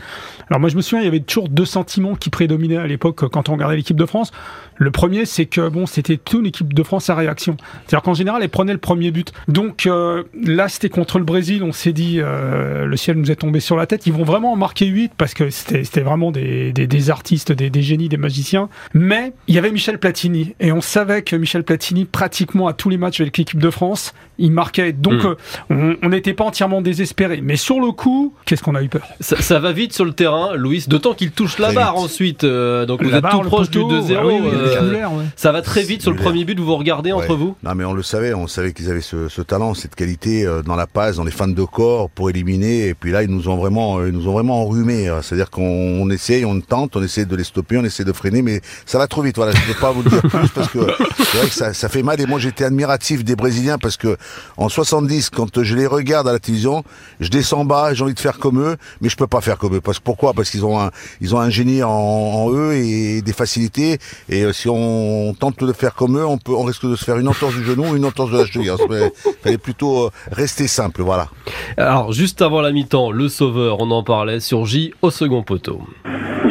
Alors 0.50 0.58
moi, 0.58 0.68
je 0.68 0.76
me 0.76 0.82
souviens, 0.82 1.02
il 1.02 1.04
y 1.04 1.08
avait 1.08 1.20
toujours 1.20 1.48
deux 1.48 1.64
sentiments 1.64 2.16
qui 2.16 2.28
prédominaient 2.28 2.78
à 2.78 2.86
l'époque 2.86 3.28
quand 3.28 3.48
on 3.48 3.52
regardait 3.52 3.76
l'équipe 3.76 3.96
de 3.96 4.06
France. 4.06 4.32
Le 4.76 4.90
premier, 4.90 5.24
c'est 5.24 5.46
que 5.46 5.68
bon, 5.68 5.86
c'était 5.86 6.16
toute 6.16 6.42
l'équipe 6.42 6.74
de 6.74 6.82
France 6.82 7.08
à 7.10 7.14
réaction. 7.14 7.56
C'est-à-dire 7.86 8.02
qu'en 8.02 8.14
général, 8.14 8.42
elle 8.42 8.48
prenait 8.48 8.72
le 8.72 8.78
premier 8.78 9.12
but. 9.12 9.32
Donc 9.46 9.86
euh, 9.86 10.24
là, 10.34 10.68
c'était 10.68 10.88
contre 10.88 11.18
le 11.18 11.24
Brésil. 11.24 11.62
On 11.62 11.72
s'est 11.72 11.92
dit, 11.92 12.16
le 12.16 12.96
ciel 12.96 13.16
nous 13.16 13.30
est 13.30 13.36
tombé 13.36 13.60
sur 13.60 13.76
la 13.76 13.86
tête. 13.86 14.06
Ils 14.06 14.12
vont 14.12 14.24
vraiment 14.32 14.56
marqué 14.56 14.86
8 14.86 15.12
parce 15.16 15.34
que 15.34 15.50
c'était 15.50 16.00
vraiment 16.00 16.30
des, 16.30 16.72
des, 16.72 17.10
artistes, 17.10 17.52
des, 17.52 17.68
des, 17.68 17.82
génies, 17.82 18.08
des 18.08 18.16
magiciens. 18.16 18.70
Mais 18.94 19.34
il 19.46 19.54
y 19.54 19.58
avait 19.58 19.70
Michel 19.70 19.98
Platini 19.98 20.54
et 20.58 20.72
on 20.72 20.80
savait 20.80 21.22
que 21.22 21.36
Michel 21.36 21.64
Platini, 21.64 22.06
pratiquement 22.06 22.66
à 22.66 22.72
tous 22.72 22.88
les 22.88 22.96
matchs 22.96 23.20
avec 23.20 23.36
l'équipe 23.36 23.60
de 23.60 23.70
France, 23.70 24.14
il 24.38 24.50
marquait. 24.50 24.92
Donc 24.92 25.22
hmm. 25.22 25.72
euh, 25.72 25.96
on 26.02 26.08
n'était 26.08 26.32
pas 26.32 26.44
entièrement 26.44 26.80
désespéré. 26.80 27.40
Mais 27.42 27.56
sur 27.56 27.78
le 27.78 27.92
coup, 27.92 28.34
qu'est-ce 28.46 28.62
qu'on 28.62 28.74
a 28.74 28.82
eu 28.82 28.88
peur? 28.88 29.06
Ça, 29.20 29.58
va 29.58 29.72
vite 29.72 29.92
sur 29.92 30.04
le 30.04 30.12
terrain, 30.12 30.54
Louis, 30.56 30.84
d'autant 30.88 31.14
qu'il 31.14 31.30
touche 31.30 31.58
la 31.58 31.72
barre 31.72 31.96
ensuite. 31.96 32.44
Euh, 32.44 32.86
donc 32.86 33.02
vous 33.02 33.14
êtes 33.14 33.28
tout 33.28 33.40
proche 33.40 33.70
du 33.70 33.78
2-0. 33.78 34.12
Euh, 34.12 35.08
ça 35.36 35.52
va 35.52 35.62
très 35.62 35.82
vite 35.82 36.02
sur 36.02 36.10
le 36.10 36.16
premier 36.16 36.44
but, 36.44 36.58
vous 36.58 36.66
vous 36.66 36.76
regardez 36.76 37.12
entre 37.12 37.34
vous? 37.34 37.54
Non 37.62 37.74
mais 37.74 37.84
on 37.84 37.92
le 37.92 38.02
savait, 38.02 38.32
on 38.32 38.46
savait 38.46 38.72
qu'ils 38.72 38.90
avaient 38.90 39.00
ce, 39.00 39.28
ce, 39.28 39.42
talent, 39.42 39.74
cette 39.74 39.94
qualité 39.94 40.48
dans 40.64 40.76
la 40.76 40.86
passe, 40.86 41.16
dans 41.16 41.24
les 41.24 41.30
fans 41.30 41.48
de 41.48 41.64
corps 41.64 42.08
pour 42.10 42.30
éliminer. 42.30 42.88
Et 42.88 42.94
puis 42.94 43.12
là, 43.12 43.22
ils 43.22 43.30
nous 43.30 43.48
ont 43.48 43.56
vraiment, 43.56 44.04
ils 44.04 44.12
nous 44.12 44.21
ont 44.28 44.32
vraiment 44.32 44.62
enrhumé. 44.62 45.08
Hein. 45.08 45.20
C'est-à-dire 45.22 45.50
qu'on 45.50 46.08
essaye, 46.10 46.44
on 46.44 46.60
tente, 46.60 46.96
on 46.96 47.02
essaie 47.02 47.24
de 47.24 47.36
les 47.36 47.44
stopper, 47.44 47.78
on 47.78 47.84
essaie 47.84 48.04
de 48.04 48.12
freiner, 48.12 48.42
mais 48.42 48.60
ça 48.86 48.98
va 48.98 49.06
trop 49.06 49.22
vite. 49.22 49.36
Voilà, 49.36 49.52
je 49.52 49.60
ne 49.60 49.74
peux 49.74 49.80
pas 49.80 49.92
vous 49.92 50.02
dire 50.02 50.20
plus 50.22 50.48
parce 50.54 50.68
que 50.68 51.72
ça, 51.72 51.88
fait 51.88 52.02
mal. 52.02 52.20
Et 52.20 52.26
moi, 52.26 52.38
j'étais 52.38 52.64
admiratif 52.64 53.24
des 53.24 53.36
Brésiliens 53.36 53.78
parce 53.78 53.96
que 53.96 54.16
en 54.56 54.68
70, 54.68 55.30
quand 55.30 55.62
je 55.62 55.76
les 55.76 55.86
regarde 55.86 56.28
à 56.28 56.32
la 56.32 56.38
télévision, 56.38 56.84
je 57.20 57.28
descends 57.28 57.64
bas, 57.64 57.94
j'ai 57.94 58.04
envie 58.04 58.14
de 58.14 58.20
faire 58.20 58.38
comme 58.38 58.60
eux, 58.60 58.76
mais 59.00 59.08
je 59.08 59.16
peux 59.16 59.26
pas 59.26 59.40
faire 59.40 59.58
comme 59.58 59.76
eux. 59.76 59.80
Parce 59.80 60.00
pourquoi? 60.00 60.32
Parce 60.32 60.50
qu'ils 60.50 60.64
ont 60.64 60.80
un, 60.80 60.90
ils 61.20 61.34
ont 61.34 61.40
un 61.40 61.50
génie 61.50 61.82
en, 61.82 62.50
eux 62.52 62.74
et 62.74 63.22
des 63.22 63.32
facilités. 63.32 63.98
Et 64.28 64.42
euh, 64.42 64.52
si 64.52 64.68
on 64.68 65.34
tente 65.38 65.62
de 65.64 65.72
faire 65.72 65.94
comme 65.94 66.18
eux, 66.18 66.26
on 66.26 66.38
peut, 66.38 66.52
on 66.52 66.64
risque 66.64 66.86
de 66.86 66.96
se 66.96 67.04
faire 67.04 67.18
une 67.18 67.28
entorse 67.28 67.54
du 67.54 67.64
genou, 67.64 67.96
une 67.96 68.04
entorse 68.04 68.30
de 68.30 68.38
la 68.38 68.46
cheville. 68.46 68.72
Il 68.90 69.32
fallait 69.42 69.58
plutôt 69.58 70.06
euh, 70.06 70.10
rester 70.30 70.66
simple, 70.68 71.02
voilà. 71.02 71.28
Alors, 71.76 72.12
juste 72.12 72.42
avant 72.42 72.60
la 72.60 72.72
mi-temps, 72.72 73.10
le 73.10 73.28
sauveur, 73.28 73.80
on 73.80 73.90
en 73.90 74.02
parlait, 74.12 74.40
surgit 74.40 74.92
au 75.00 75.08
second 75.08 75.42
poteau. 75.42 75.80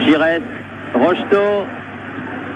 Giresse, 0.04 0.42
Rocheteau, 0.96 1.68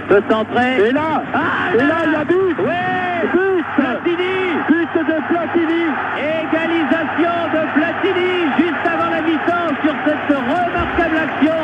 peut 0.10 0.24
centrer. 0.28 0.88
Et 0.88 0.92
là, 0.92 1.22
ah, 1.32 1.76
et 1.76 1.78
là, 1.78 1.98
il 2.08 2.12
y 2.12 2.16
a 2.16 2.24
but. 2.24 2.56
Oui, 2.58 3.30
but. 3.32 3.66
Platini. 3.78 4.36
But 4.68 4.94
de 5.10 5.18
Platini. 5.30 5.84
Égalisation 6.18 7.38
de 7.54 7.62
Platini 7.76 8.32
juste 8.58 8.86
avant 8.94 9.12
la 9.12 9.22
mi-temps 9.22 9.70
sur 9.84 9.96
cette 10.06 10.38
remarquable 10.38 11.20
action. 11.28 11.60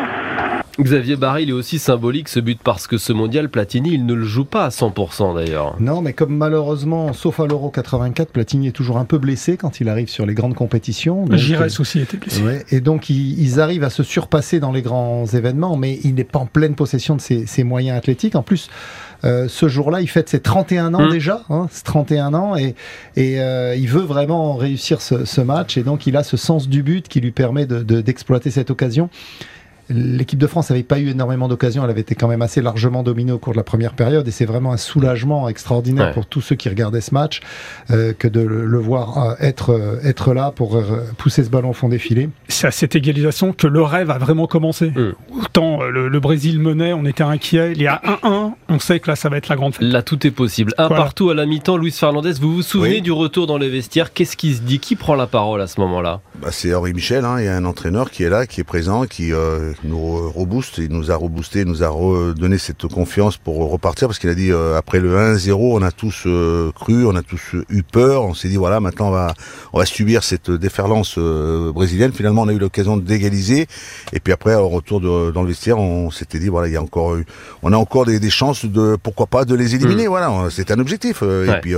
Xavier 0.92 1.16
Barry, 1.16 1.44
il 1.44 1.50
est 1.52 1.54
aussi 1.54 1.80
symbolique 1.80 2.28
ce 2.28 2.42
but 2.42 2.60
parce 2.62 2.86
que 2.86 2.98
ce 2.98 3.14
mondial, 3.14 3.48
Platini, 3.48 3.94
il 3.94 4.06
ne 4.06 4.14
le 4.14 4.26
joue 4.26 4.44
pas 4.44 4.66
à 4.66 4.70
100% 4.70 5.36
d'ailleurs. 5.36 5.78
Non, 5.80 6.02
mais 6.02 6.12
comme 6.12 6.36
malheureusement, 6.36 7.14
sauf 7.14 7.40
à 7.40 7.46
l'Euro 7.46 7.70
84, 7.70 8.30
Platini 8.30 8.68
est 8.68 8.72
toujours 8.74 8.98
un 8.98 9.06
peu 9.06 9.18
blessé 9.18 9.56
quand 9.56 9.80
il 9.80 9.88
arrive 9.88 10.10
sur 10.10 10.26
les 10.26 10.34
grandes 10.34 10.54
compétitions. 10.54 11.26
Giresse 11.32 11.80
aussi 11.80 12.02
était 12.02 12.18
blessé. 12.18 12.66
et 12.72 12.82
donc 12.82 13.10
ils, 13.10 13.62
arrivent 13.62 13.86
à 13.86 13.90
se 13.90 14.04
surpasser 14.04 14.60
dans 14.60 14.74
les 14.74 14.82
grands 14.82 15.26
événements, 15.28 15.78
mais 15.78 15.98
il 16.04 16.16
n'est 16.16 16.26
pas 16.26 16.40
en 16.40 16.46
pleine 16.46 16.76
possession 16.76 17.16
de 17.16 17.22
ses, 17.22 17.64
moyens 17.64 17.98
athlétiques. 17.98 18.36
En 18.36 18.44
plus, 18.44 18.70
euh, 19.24 19.48
ce 19.48 19.70
jour-là, 19.70 20.02
il 20.02 20.08
fête 20.08 20.28
ses 20.28 20.42
31 20.42 20.94
ans 20.94 21.08
mmh. 21.08 21.10
déjà, 21.10 21.46
hein, 21.50 21.70
31 21.86 22.34
ans, 22.34 22.58
et, 22.58 22.76
et 23.16 23.40
euh, 23.40 23.78
il 23.78 23.88
veut 23.88 24.02
vraiment 24.02 24.58
réussir 24.58 25.00
ce, 25.00 25.40
match, 25.40 25.78
et 25.78 25.84
donc 25.84 26.06
il 26.06 26.18
a 26.18 26.24
ce 26.24 26.36
sens 26.36 26.68
du 26.68 26.84
but 26.84 27.08
qui 27.08 27.22
lui 27.22 27.32
permet 27.32 27.66
d'exploiter 27.66 28.50
de, 28.50 28.56
cette 28.56 28.72
occasion. 28.72 29.10
L'équipe 29.92 30.40
de 30.40 30.48
France 30.48 30.70
n'avait 30.70 30.84
pas 30.84 31.00
eu 31.00 31.10
énormément 31.10 31.48
d'occasions, 31.48 31.84
elle 31.84 31.90
avait 31.90 32.02
été 32.02 32.16
quand 32.16 32.28
même 32.28 32.42
assez 32.42 32.62
largement 32.62 33.04
dominée 33.04 33.32
au 33.32 33.38
cours 33.38 33.54
de 33.54 33.58
la 33.58 33.64
première 33.64 33.94
période 33.94 34.28
et 34.28 34.32
c'est 34.32 34.46
vraiment 34.46 34.72
un 34.72 34.78
soulagement 34.78 35.50
extraordinaire 35.50 36.14
pour 36.14 36.26
tous 36.26 36.42
ceux 36.42 36.56
qui 36.56 36.70
regardaient 36.70 37.02
ce 37.02 37.14
match 37.14 37.42
euh, 37.90 38.14
que 38.14 38.28
de 38.28 38.42
le 38.42 38.78
voir 38.78 39.18
euh, 39.18 39.34
être, 39.40 39.72
euh, 39.72 40.00
être 40.04 40.34
là 40.34 40.52
pour 40.52 40.82
pousser 41.18 41.44
ce 41.44 41.50
ballon 41.50 41.72
au 41.72 41.74
fond 41.74 41.90
des 41.90 42.00
filets. 42.00 42.30
C'est 42.48 42.68
à 42.68 42.72
cette 42.72 42.96
égalisation 42.96 43.54
que 43.54 43.68
le 43.68 43.82
rêve 43.82 44.10
a 44.10 44.18
vraiment 44.18 44.48
commencé. 44.48 44.92
Mm. 44.92 45.14
Autant 45.42 45.84
le, 45.84 46.20
Brésil 46.20 46.60
menait, 46.60 46.94
on 46.94 47.06
était 47.06 47.24
inquiet, 47.24 47.74
il 47.74 47.82
y 47.82 47.88
a 47.88 48.02
1-1, 48.24 48.54
on 48.70 48.80
sait 48.80 49.00
que 49.00 49.10
là 49.10 49.16
ça 49.16 49.30
va 49.30 49.38
être 49.38 49.50
la 49.50 49.56
grande 49.56 49.76
fête. 49.76 49.88
Là 49.88 50.02
tout 50.04 50.26
est 50.26 50.32
possible. 50.32 50.74
Un 50.78 50.90
partout 50.90 51.30
à 51.30 51.34
la 51.34 51.46
mi-temps, 51.46 51.78
Luis 51.78 51.92
Fernandez, 51.92 52.34
vous 52.40 52.54
vous 52.54 52.62
souvenez 52.62 53.02
du 53.02 53.12
retour 53.12 53.48
dans 53.48 53.58
les 53.58 53.70
vestiaires? 53.70 54.14
Qu'est-ce 54.14 54.38
qui 54.38 54.54
se 54.54 54.62
dit? 54.62 54.80
Qui 54.80 54.96
prend 54.96 55.16
la 55.16 55.28
parole 55.28 55.62
à 55.62 55.68
ce 55.68 55.80
moment-là? 55.82 56.22
Bah, 56.42 56.50
C'est 56.52 56.74
Henri 56.74 56.94
Michel, 56.94 57.26
hein. 57.26 57.38
il 57.40 57.46
y 57.46 57.48
a 57.48 57.56
un 57.56 57.66
entraîneur 57.66 58.12
qui 58.12 58.24
est 58.24 58.30
là, 58.30 58.46
qui 58.46 58.62
est 58.62 58.66
présent, 58.66 59.06
qui 59.06 59.32
nous 59.84 60.30
rebooste, 60.30 60.78
il 60.78 60.92
nous 60.92 61.12
a 61.12 61.16
reboosté, 61.16 61.62
il 61.62 61.68
nous 61.68 61.84
a 61.84 61.90
redonné 61.90 62.58
cette 62.58 62.88
confiance 62.88 63.38
pour 63.38 63.58
repartir 63.70 64.08
parce 64.08 64.20
qu'il 64.20 64.30
a 64.30 64.36
dit 64.36 64.52
euh, 64.52 64.78
après 64.78 65.00
le 65.00 65.16
1-0, 65.16 65.54
on 65.54 65.82
a 65.82 65.92
tous 65.92 66.24
euh, 66.26 66.72
cru, 66.72 67.06
on 67.06 67.16
a 67.16 67.22
tous 67.22 67.56
eu 67.70 67.84
peur, 67.84 68.24
on 68.24 68.34
s'est 68.34 68.50
dit 68.50 68.58
voilà 68.58 68.80
maintenant 68.80 69.08
on 69.08 69.12
va 69.12 69.34
on 69.74 69.80
va 69.80 69.86
subir 69.86 70.24
cette 70.24 70.52
déferlance 70.52 71.16
euh, 71.18 71.72
brésilienne. 71.72 72.12
Finalement 72.12 72.44
on 72.44 72.48
a 72.48 72.54
eu 72.54 72.60
l'occasion 72.60 72.98
d'égaliser 72.98 73.68
et 74.14 74.20
puis 74.20 74.34
après 74.34 74.56
au 74.56 74.70
retour 74.70 75.02
de, 75.02 75.32
dans 75.32 75.42
le 75.42 75.48
vestiaire 75.48 75.80
on 75.80 76.12
s'était 76.12 76.40
dit 76.40 76.50
voilà 76.50 76.68
il 76.68 76.74
y 76.74 76.78
a 76.78 76.82
encore 76.82 77.16
eu, 77.16 77.26
on 77.64 77.74
a 77.74 77.78
encore 77.78 78.06
des, 78.06 78.30
chances 78.30 78.66
de 78.66 78.98
pourquoi 79.02 79.26
pas 79.26 79.46
de 79.46 79.56
les 79.56 79.76
éliminer. 79.76 80.06
Mm. 80.06 80.10
Voilà 80.10 80.32
c'était 80.50 80.74
un 80.74 80.80
objectif 80.80 81.24
et 81.24 81.60
puis 81.62 81.74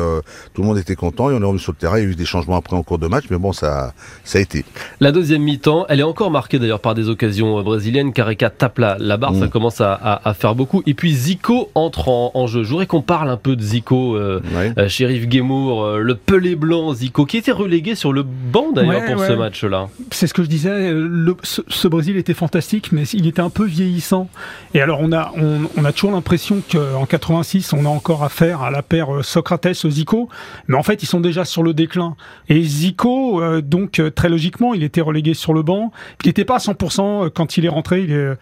tout 0.54 0.62
le 0.62 0.68
monde 0.68 0.78
était 0.78 0.96
content 0.96 1.30
et 1.30 1.34
on 1.34 1.42
est 1.42 1.46
revenu 1.46 1.60
sur 1.60 1.72
le 1.72 1.78
terrain. 1.78 1.98
Il 1.98 2.04
y 2.04 2.08
a 2.08 2.10
eu 2.10 2.16
des 2.16 2.26
changements 2.26 2.58
après 2.58 2.76
en 2.76 2.84
cours 2.84 3.00
de 3.00 3.08
match 3.08 3.26
mais 3.30 3.38
bon 3.38 3.54
ça 3.54 3.94
ça 4.24 4.40
a 4.40 4.42
été. 4.42 4.66
La 5.00 5.12
deuxième 5.12 5.44
mi-temps 5.44 5.86
elle 5.88 6.00
est 6.00 6.04
encore 6.04 6.32
marquée 6.32 6.60
d'ailleurs 6.60 6.82
par 6.82 6.96
des 6.96 7.08
occasions 7.08 7.62
brésiliennes 7.64 7.93
car 8.14 8.30
tape 8.58 8.80
la, 8.80 9.18
barre, 9.18 9.36
ça 9.36 9.46
mm. 9.46 9.50
commence 9.50 9.82
à, 9.82 10.34
faire 10.38 10.56
beaucoup. 10.56 10.84
Et 10.86 10.94
puis 10.94 11.14
Zico 11.14 11.70
entre 11.76 12.10
en, 12.10 12.48
jeu. 12.48 12.64
Je 12.64 12.70
voudrais 12.70 12.86
qu'on 12.86 13.02
parle 13.02 13.30
un 13.30 13.38
peu 13.38 13.56
de 13.56 13.62
Zico, 13.62 14.16
euh, 14.16 14.42
euh 14.78 14.88
Shérif 14.88 15.28
Guémour, 15.28 15.84
euh, 15.84 16.00
le 16.00 16.16
pelé 16.16 16.56
blanc 16.56 16.94
Zico, 16.94 17.26
qui 17.26 17.38
était 17.38 17.52
relégué 17.52 17.96
sur 17.96 18.14
le 18.14 18.24
banc 18.24 18.72
d'ailleurs 18.74 19.06
pour 19.14 19.24
ce 19.24 19.34
match-là. 19.34 19.88
C'est 20.12 20.28
ce 20.28 20.34
que 20.34 20.44
je 20.44 20.50
disais, 20.50 20.92
le, 20.92 21.36
ce, 21.44 21.88
Brésil 21.88 22.18
était 22.18 22.34
fantastique, 22.34 22.92
mais 22.92 23.04
il 23.10 23.28
était 23.28 23.42
un 23.42 23.50
peu 23.50 23.66
vieillissant. 23.66 24.30
Et 24.74 24.82
alors 24.82 25.00
on 25.02 25.12
a, 25.12 25.32
on, 25.38 25.86
a 25.86 25.92
toujours 25.92 26.12
l'impression 26.12 26.62
qu'en 26.72 27.06
86, 27.06 27.74
on 27.74 27.86
a 27.86 27.90
encore 27.90 28.24
affaire 28.24 28.62
à 28.62 28.72
la 28.72 28.82
paire 28.82 29.14
euh, 29.14 29.24
Socrates-Zico, 29.24 30.30
mais 30.68 30.78
en 30.78 30.84
fait 30.84 31.04
ils 31.04 31.08
sont 31.08 31.20
déjà 31.20 31.46
sur 31.46 31.64
le 31.64 31.74
déclin. 31.74 32.16
Et 32.50 32.62
Zico, 32.62 33.42
donc 33.62 34.02
très 34.16 34.30
logiquement, 34.30 34.74
il 34.74 34.84
était 34.84 35.02
relégué 35.02 35.34
sur 35.34 35.54
le 35.54 35.62
banc. 35.62 35.92
Il 36.24 36.28
n'était 36.28 36.46
pas 36.46 36.56
à 36.56 36.60
100% 36.60 37.30
quand 37.30 37.58
il 37.58 37.66
est 37.66 37.70
rentré. 37.74 38.04
Il 38.04 38.12
est, 38.12 38.34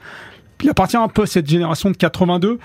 il 0.63 0.69
appartient 0.69 0.97
un 0.97 1.07
peu 1.07 1.23
à 1.23 1.25
cette 1.25 1.49
génération 1.49 1.89
de 1.89 1.97
82 1.97 2.59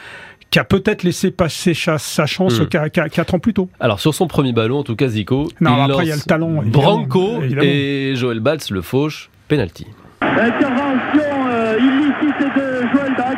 qui 0.50 0.58
a 0.58 0.64
peut-être 0.64 1.02
laissé 1.02 1.30
passer 1.30 1.74
sa 1.74 2.26
chance 2.26 2.60
4 2.70 2.98
hmm. 2.98 3.34
ans 3.34 3.38
plus 3.38 3.54
tôt. 3.54 3.68
Alors 3.80 4.00
sur 4.00 4.14
son 4.14 4.26
premier 4.26 4.52
ballon, 4.52 4.78
en 4.78 4.82
tout 4.82 4.96
cas 4.96 5.08
Zico, 5.08 5.48
non, 5.60 5.82
après 5.82 6.04
il 6.04 6.08
y 6.08 6.12
a 6.12 6.16
le 6.16 6.22
talent. 6.22 6.62
Branco 6.64 7.42
et 7.42 8.12
Joël 8.14 8.40
Batz 8.40 8.70
le 8.70 8.82
fauche, 8.82 9.30
penalty. 9.48 9.86
Intervention 10.22 11.48
euh, 11.48 11.78
illicite 11.78 12.56
de 12.56 12.86
Joël 12.92 13.14
Batz 13.16 13.36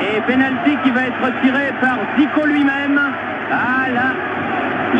et 0.00 0.20
penalty 0.32 0.76
qui 0.84 0.90
va 0.90 1.06
être 1.06 1.42
tiré 1.42 1.72
par 1.80 1.98
Zico 2.18 2.46
lui-même. 2.46 3.00
Ah 3.50 3.88
là, 3.92 4.14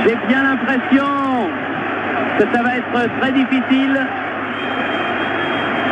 j'ai 0.05 0.17
bien 0.29 0.43
l'impression 0.43 1.49
que 2.39 2.45
ça 2.55 2.63
va 2.63 2.77
être 2.77 3.21
très 3.21 3.33
difficile. 3.33 4.07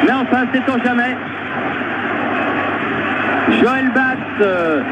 Mais 0.04 0.12
enfin, 0.12 0.46
c'est 0.52 0.84
jamais. 0.84 1.16
Joël 3.60 3.90
Batz 3.94 4.18
euh, 4.40 4.82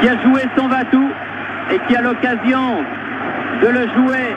qui 0.00 0.08
a 0.08 0.20
joué 0.22 0.42
son 0.56 0.68
Vatou 0.68 1.10
et 1.70 1.78
qui 1.86 1.96
a 1.96 2.02
l'occasion 2.02 2.82
de 3.62 3.68
le 3.68 3.88
jouer 3.94 4.34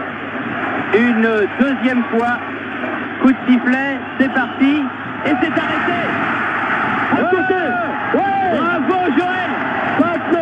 une 0.98 1.28
deuxième 1.60 2.04
fois. 2.16 2.38
Coup 3.22 3.32
de 3.32 3.38
sifflet, 3.48 3.98
c'est 4.20 4.32
parti 4.34 4.84
et 5.26 5.30
c'est 5.42 5.52
arrêté. 5.52 6.00
Bravo 7.12 7.38
Joël. 9.18 9.50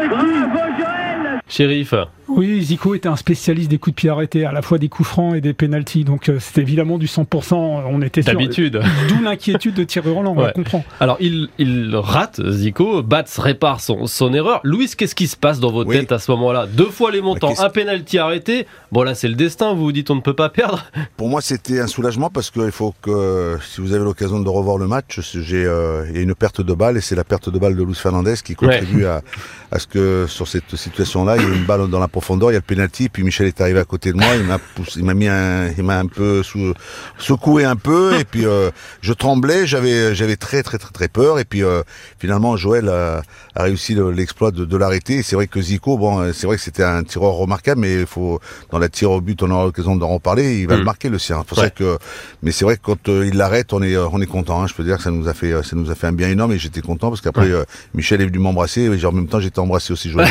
Bravo 0.09 0.73
Joël. 0.77 1.39
Shérif 1.47 1.93
oui, 2.27 2.61
Zico 2.63 2.95
était 2.95 3.07
un 3.07 3.15
spécialiste 3.15 3.69
des 3.69 3.77
coups 3.77 3.95
de 3.95 4.01
pied 4.01 4.09
arrêtés, 4.09 4.45
à 4.45 4.51
la 4.51 4.61
fois 4.61 4.77
des 4.77 4.89
coups 4.89 5.07
francs 5.07 5.35
et 5.35 5.41
des 5.41 5.53
pénalties. 5.53 6.03
Donc 6.03 6.29
euh, 6.29 6.39
c'était 6.39 6.61
évidemment 6.61 6.97
du 6.97 7.05
100%. 7.05 7.53
On 7.55 8.01
était 8.01 8.21
d'habitude. 8.21 8.81
D'où 9.09 9.23
l'inquiétude 9.23 9.75
de 9.75 9.83
Thierry 9.83 10.11
Roland. 10.11 10.35
On 10.37 10.51
comprend. 10.51 10.83
Alors 10.99 11.17
il, 11.19 11.49
il 11.59 11.95
rate 11.95 12.41
Zico, 12.49 13.03
Bats 13.03 13.23
répare 13.37 13.79
son, 13.79 14.07
son 14.07 14.33
erreur. 14.33 14.59
Louis, 14.63 14.89
qu'est-ce 14.97 15.15
qui 15.15 15.27
se 15.27 15.37
passe 15.37 15.59
dans 15.59 15.71
votre 15.71 15.91
tête 15.91 16.11
à 16.11 16.19
ce 16.19 16.31
moment-là? 16.31 16.67
Deux 16.67 16.89
fois 16.89 17.11
les 17.11 17.21
montants, 17.21 17.53
un 17.59 17.69
pénalty 17.69 18.17
arrêté. 18.17 18.65
Bon 18.91 19.03
là 19.03 19.13
c'est 19.13 19.27
le 19.27 19.35
destin. 19.35 19.73
Vous 19.73 19.83
vous 19.83 19.91
dites 19.91 20.09
on 20.09 20.15
ne 20.15 20.21
peut 20.21 20.33
pas 20.33 20.49
perdre. 20.49 20.85
Pour 21.17 21.29
moi 21.29 21.41
c'était 21.41 21.79
un 21.79 21.87
soulagement 21.87 22.29
parce 22.29 22.49
qu'il 22.49 22.71
faut 22.71 22.93
que 23.01 23.57
si 23.69 23.81
vous 23.81 23.93
avez 23.93 24.03
l'occasion 24.03 24.39
de 24.39 24.49
revoir 24.49 24.77
le 24.77 24.87
match, 24.87 25.19
j'ai 25.21 25.65
euh, 25.65 26.05
il 26.09 26.15
y 26.15 26.19
a 26.19 26.21
une 26.21 26.35
perte 26.35 26.61
de 26.61 26.73
balle 26.73 26.97
et 26.97 27.01
c'est 27.01 27.15
la 27.15 27.23
perte 27.23 27.49
de 27.49 27.59
balle 27.59 27.75
de 27.75 27.83
Luis 27.83 27.95
Fernandez 27.95 28.35
qui 28.43 28.55
contribue 28.55 29.05
à, 29.05 29.21
à 29.71 29.79
ce 29.79 29.87
que 29.87 30.25
sur 30.27 30.47
cette 30.47 30.75
situation-là 30.75 31.37
il 31.37 31.43
y 31.43 31.45
ait 31.45 31.55
une 31.55 31.65
balle 31.65 31.87
dans 31.89 31.99
la 31.99 32.07
profondeur, 32.07 32.24
il 32.29 32.41
y 32.41 32.47
a 32.47 32.51
le 32.51 32.61
penalty, 32.61 33.09
puis 33.09 33.23
Michel 33.23 33.47
est 33.47 33.61
arrivé 33.61 33.79
à 33.79 33.85
côté 33.85 34.11
de 34.11 34.17
moi, 34.17 34.35
il 34.35 34.43
m'a 34.43 34.59
il 34.95 35.03
m'a 35.03 35.13
mis 35.13 35.27
un, 35.27 35.69
il 35.77 35.83
m'a 35.83 35.99
un 35.99 36.07
peu 36.07 36.41
secoué 37.17 37.65
un 37.65 37.75
peu, 37.75 38.19
et 38.19 38.23
puis 38.23 38.45
euh, 38.45 38.71
je 39.01 39.13
tremblais, 39.13 39.67
j'avais, 39.67 40.15
j'avais 40.15 40.35
très 40.35 40.63
très 40.63 40.77
très 40.77 40.91
très 40.91 41.07
peur, 41.07 41.39
et 41.39 41.45
puis 41.45 41.63
euh, 41.63 41.83
finalement 42.19 42.57
Joël 42.57 42.89
a, 42.89 43.21
a 43.55 43.63
réussi 43.63 43.95
l'exploit 44.13 44.51
de, 44.51 44.65
de 44.65 44.77
l'arrêter. 44.77 45.23
C'est 45.23 45.35
vrai 45.35 45.47
que 45.47 45.61
Zico, 45.61 45.97
bon, 45.97 46.19
euh, 46.19 46.31
c'est 46.33 46.47
vrai 46.47 46.57
que 46.57 46.61
c'était 46.61 46.83
un 46.83 47.03
tireur 47.03 47.33
remarquable, 47.33 47.81
mais 47.81 48.01
il 48.01 48.05
faut 48.05 48.39
dans 48.71 48.79
la 48.79 48.89
tir 48.89 49.11
au 49.11 49.21
but, 49.21 49.41
on 49.43 49.51
aura 49.51 49.65
l'occasion 49.65 49.95
d'en 49.95 50.09
reparler, 50.09 50.59
il 50.59 50.67
va 50.67 50.75
le 50.75 50.81
mm. 50.81 50.85
marquer 50.85 51.09
le 51.09 51.19
sien. 51.19 51.43
Pour 51.43 51.57
ça 51.57 51.69
que, 51.69 51.97
mais 52.43 52.51
c'est 52.51 52.65
vrai 52.65 52.77
que 52.77 52.81
quand 52.81 53.07
il 53.07 53.35
l'arrête, 53.35 53.73
on 53.73 53.81
est 53.81 53.97
on 53.97 54.21
est 54.21 54.25
content. 54.27 54.61
Hein, 54.61 54.67
je 54.67 54.73
peux 54.73 54.83
dire 54.83 54.97
que 54.97 55.03
ça 55.03 55.11
nous 55.11 55.27
a 55.27 55.33
fait 55.33 55.51
ça 55.63 55.75
nous 55.75 55.89
a 55.91 55.95
fait 55.95 56.07
un 56.07 56.13
bien 56.13 56.29
énorme, 56.29 56.51
et 56.51 56.57
j'étais 56.57 56.81
content 56.81 57.09
parce 57.09 57.21
qu'après 57.21 57.49
Michel 57.93 58.21
est 58.21 58.25
venu 58.25 58.39
m'embrasser, 58.39 58.81
et 58.81 59.05
en 59.05 59.11
même 59.11 59.27
temps 59.27 59.39
j'étais 59.39 59.59
embrassé 59.59 59.93
aussi 59.93 60.09
Joël 60.09 60.27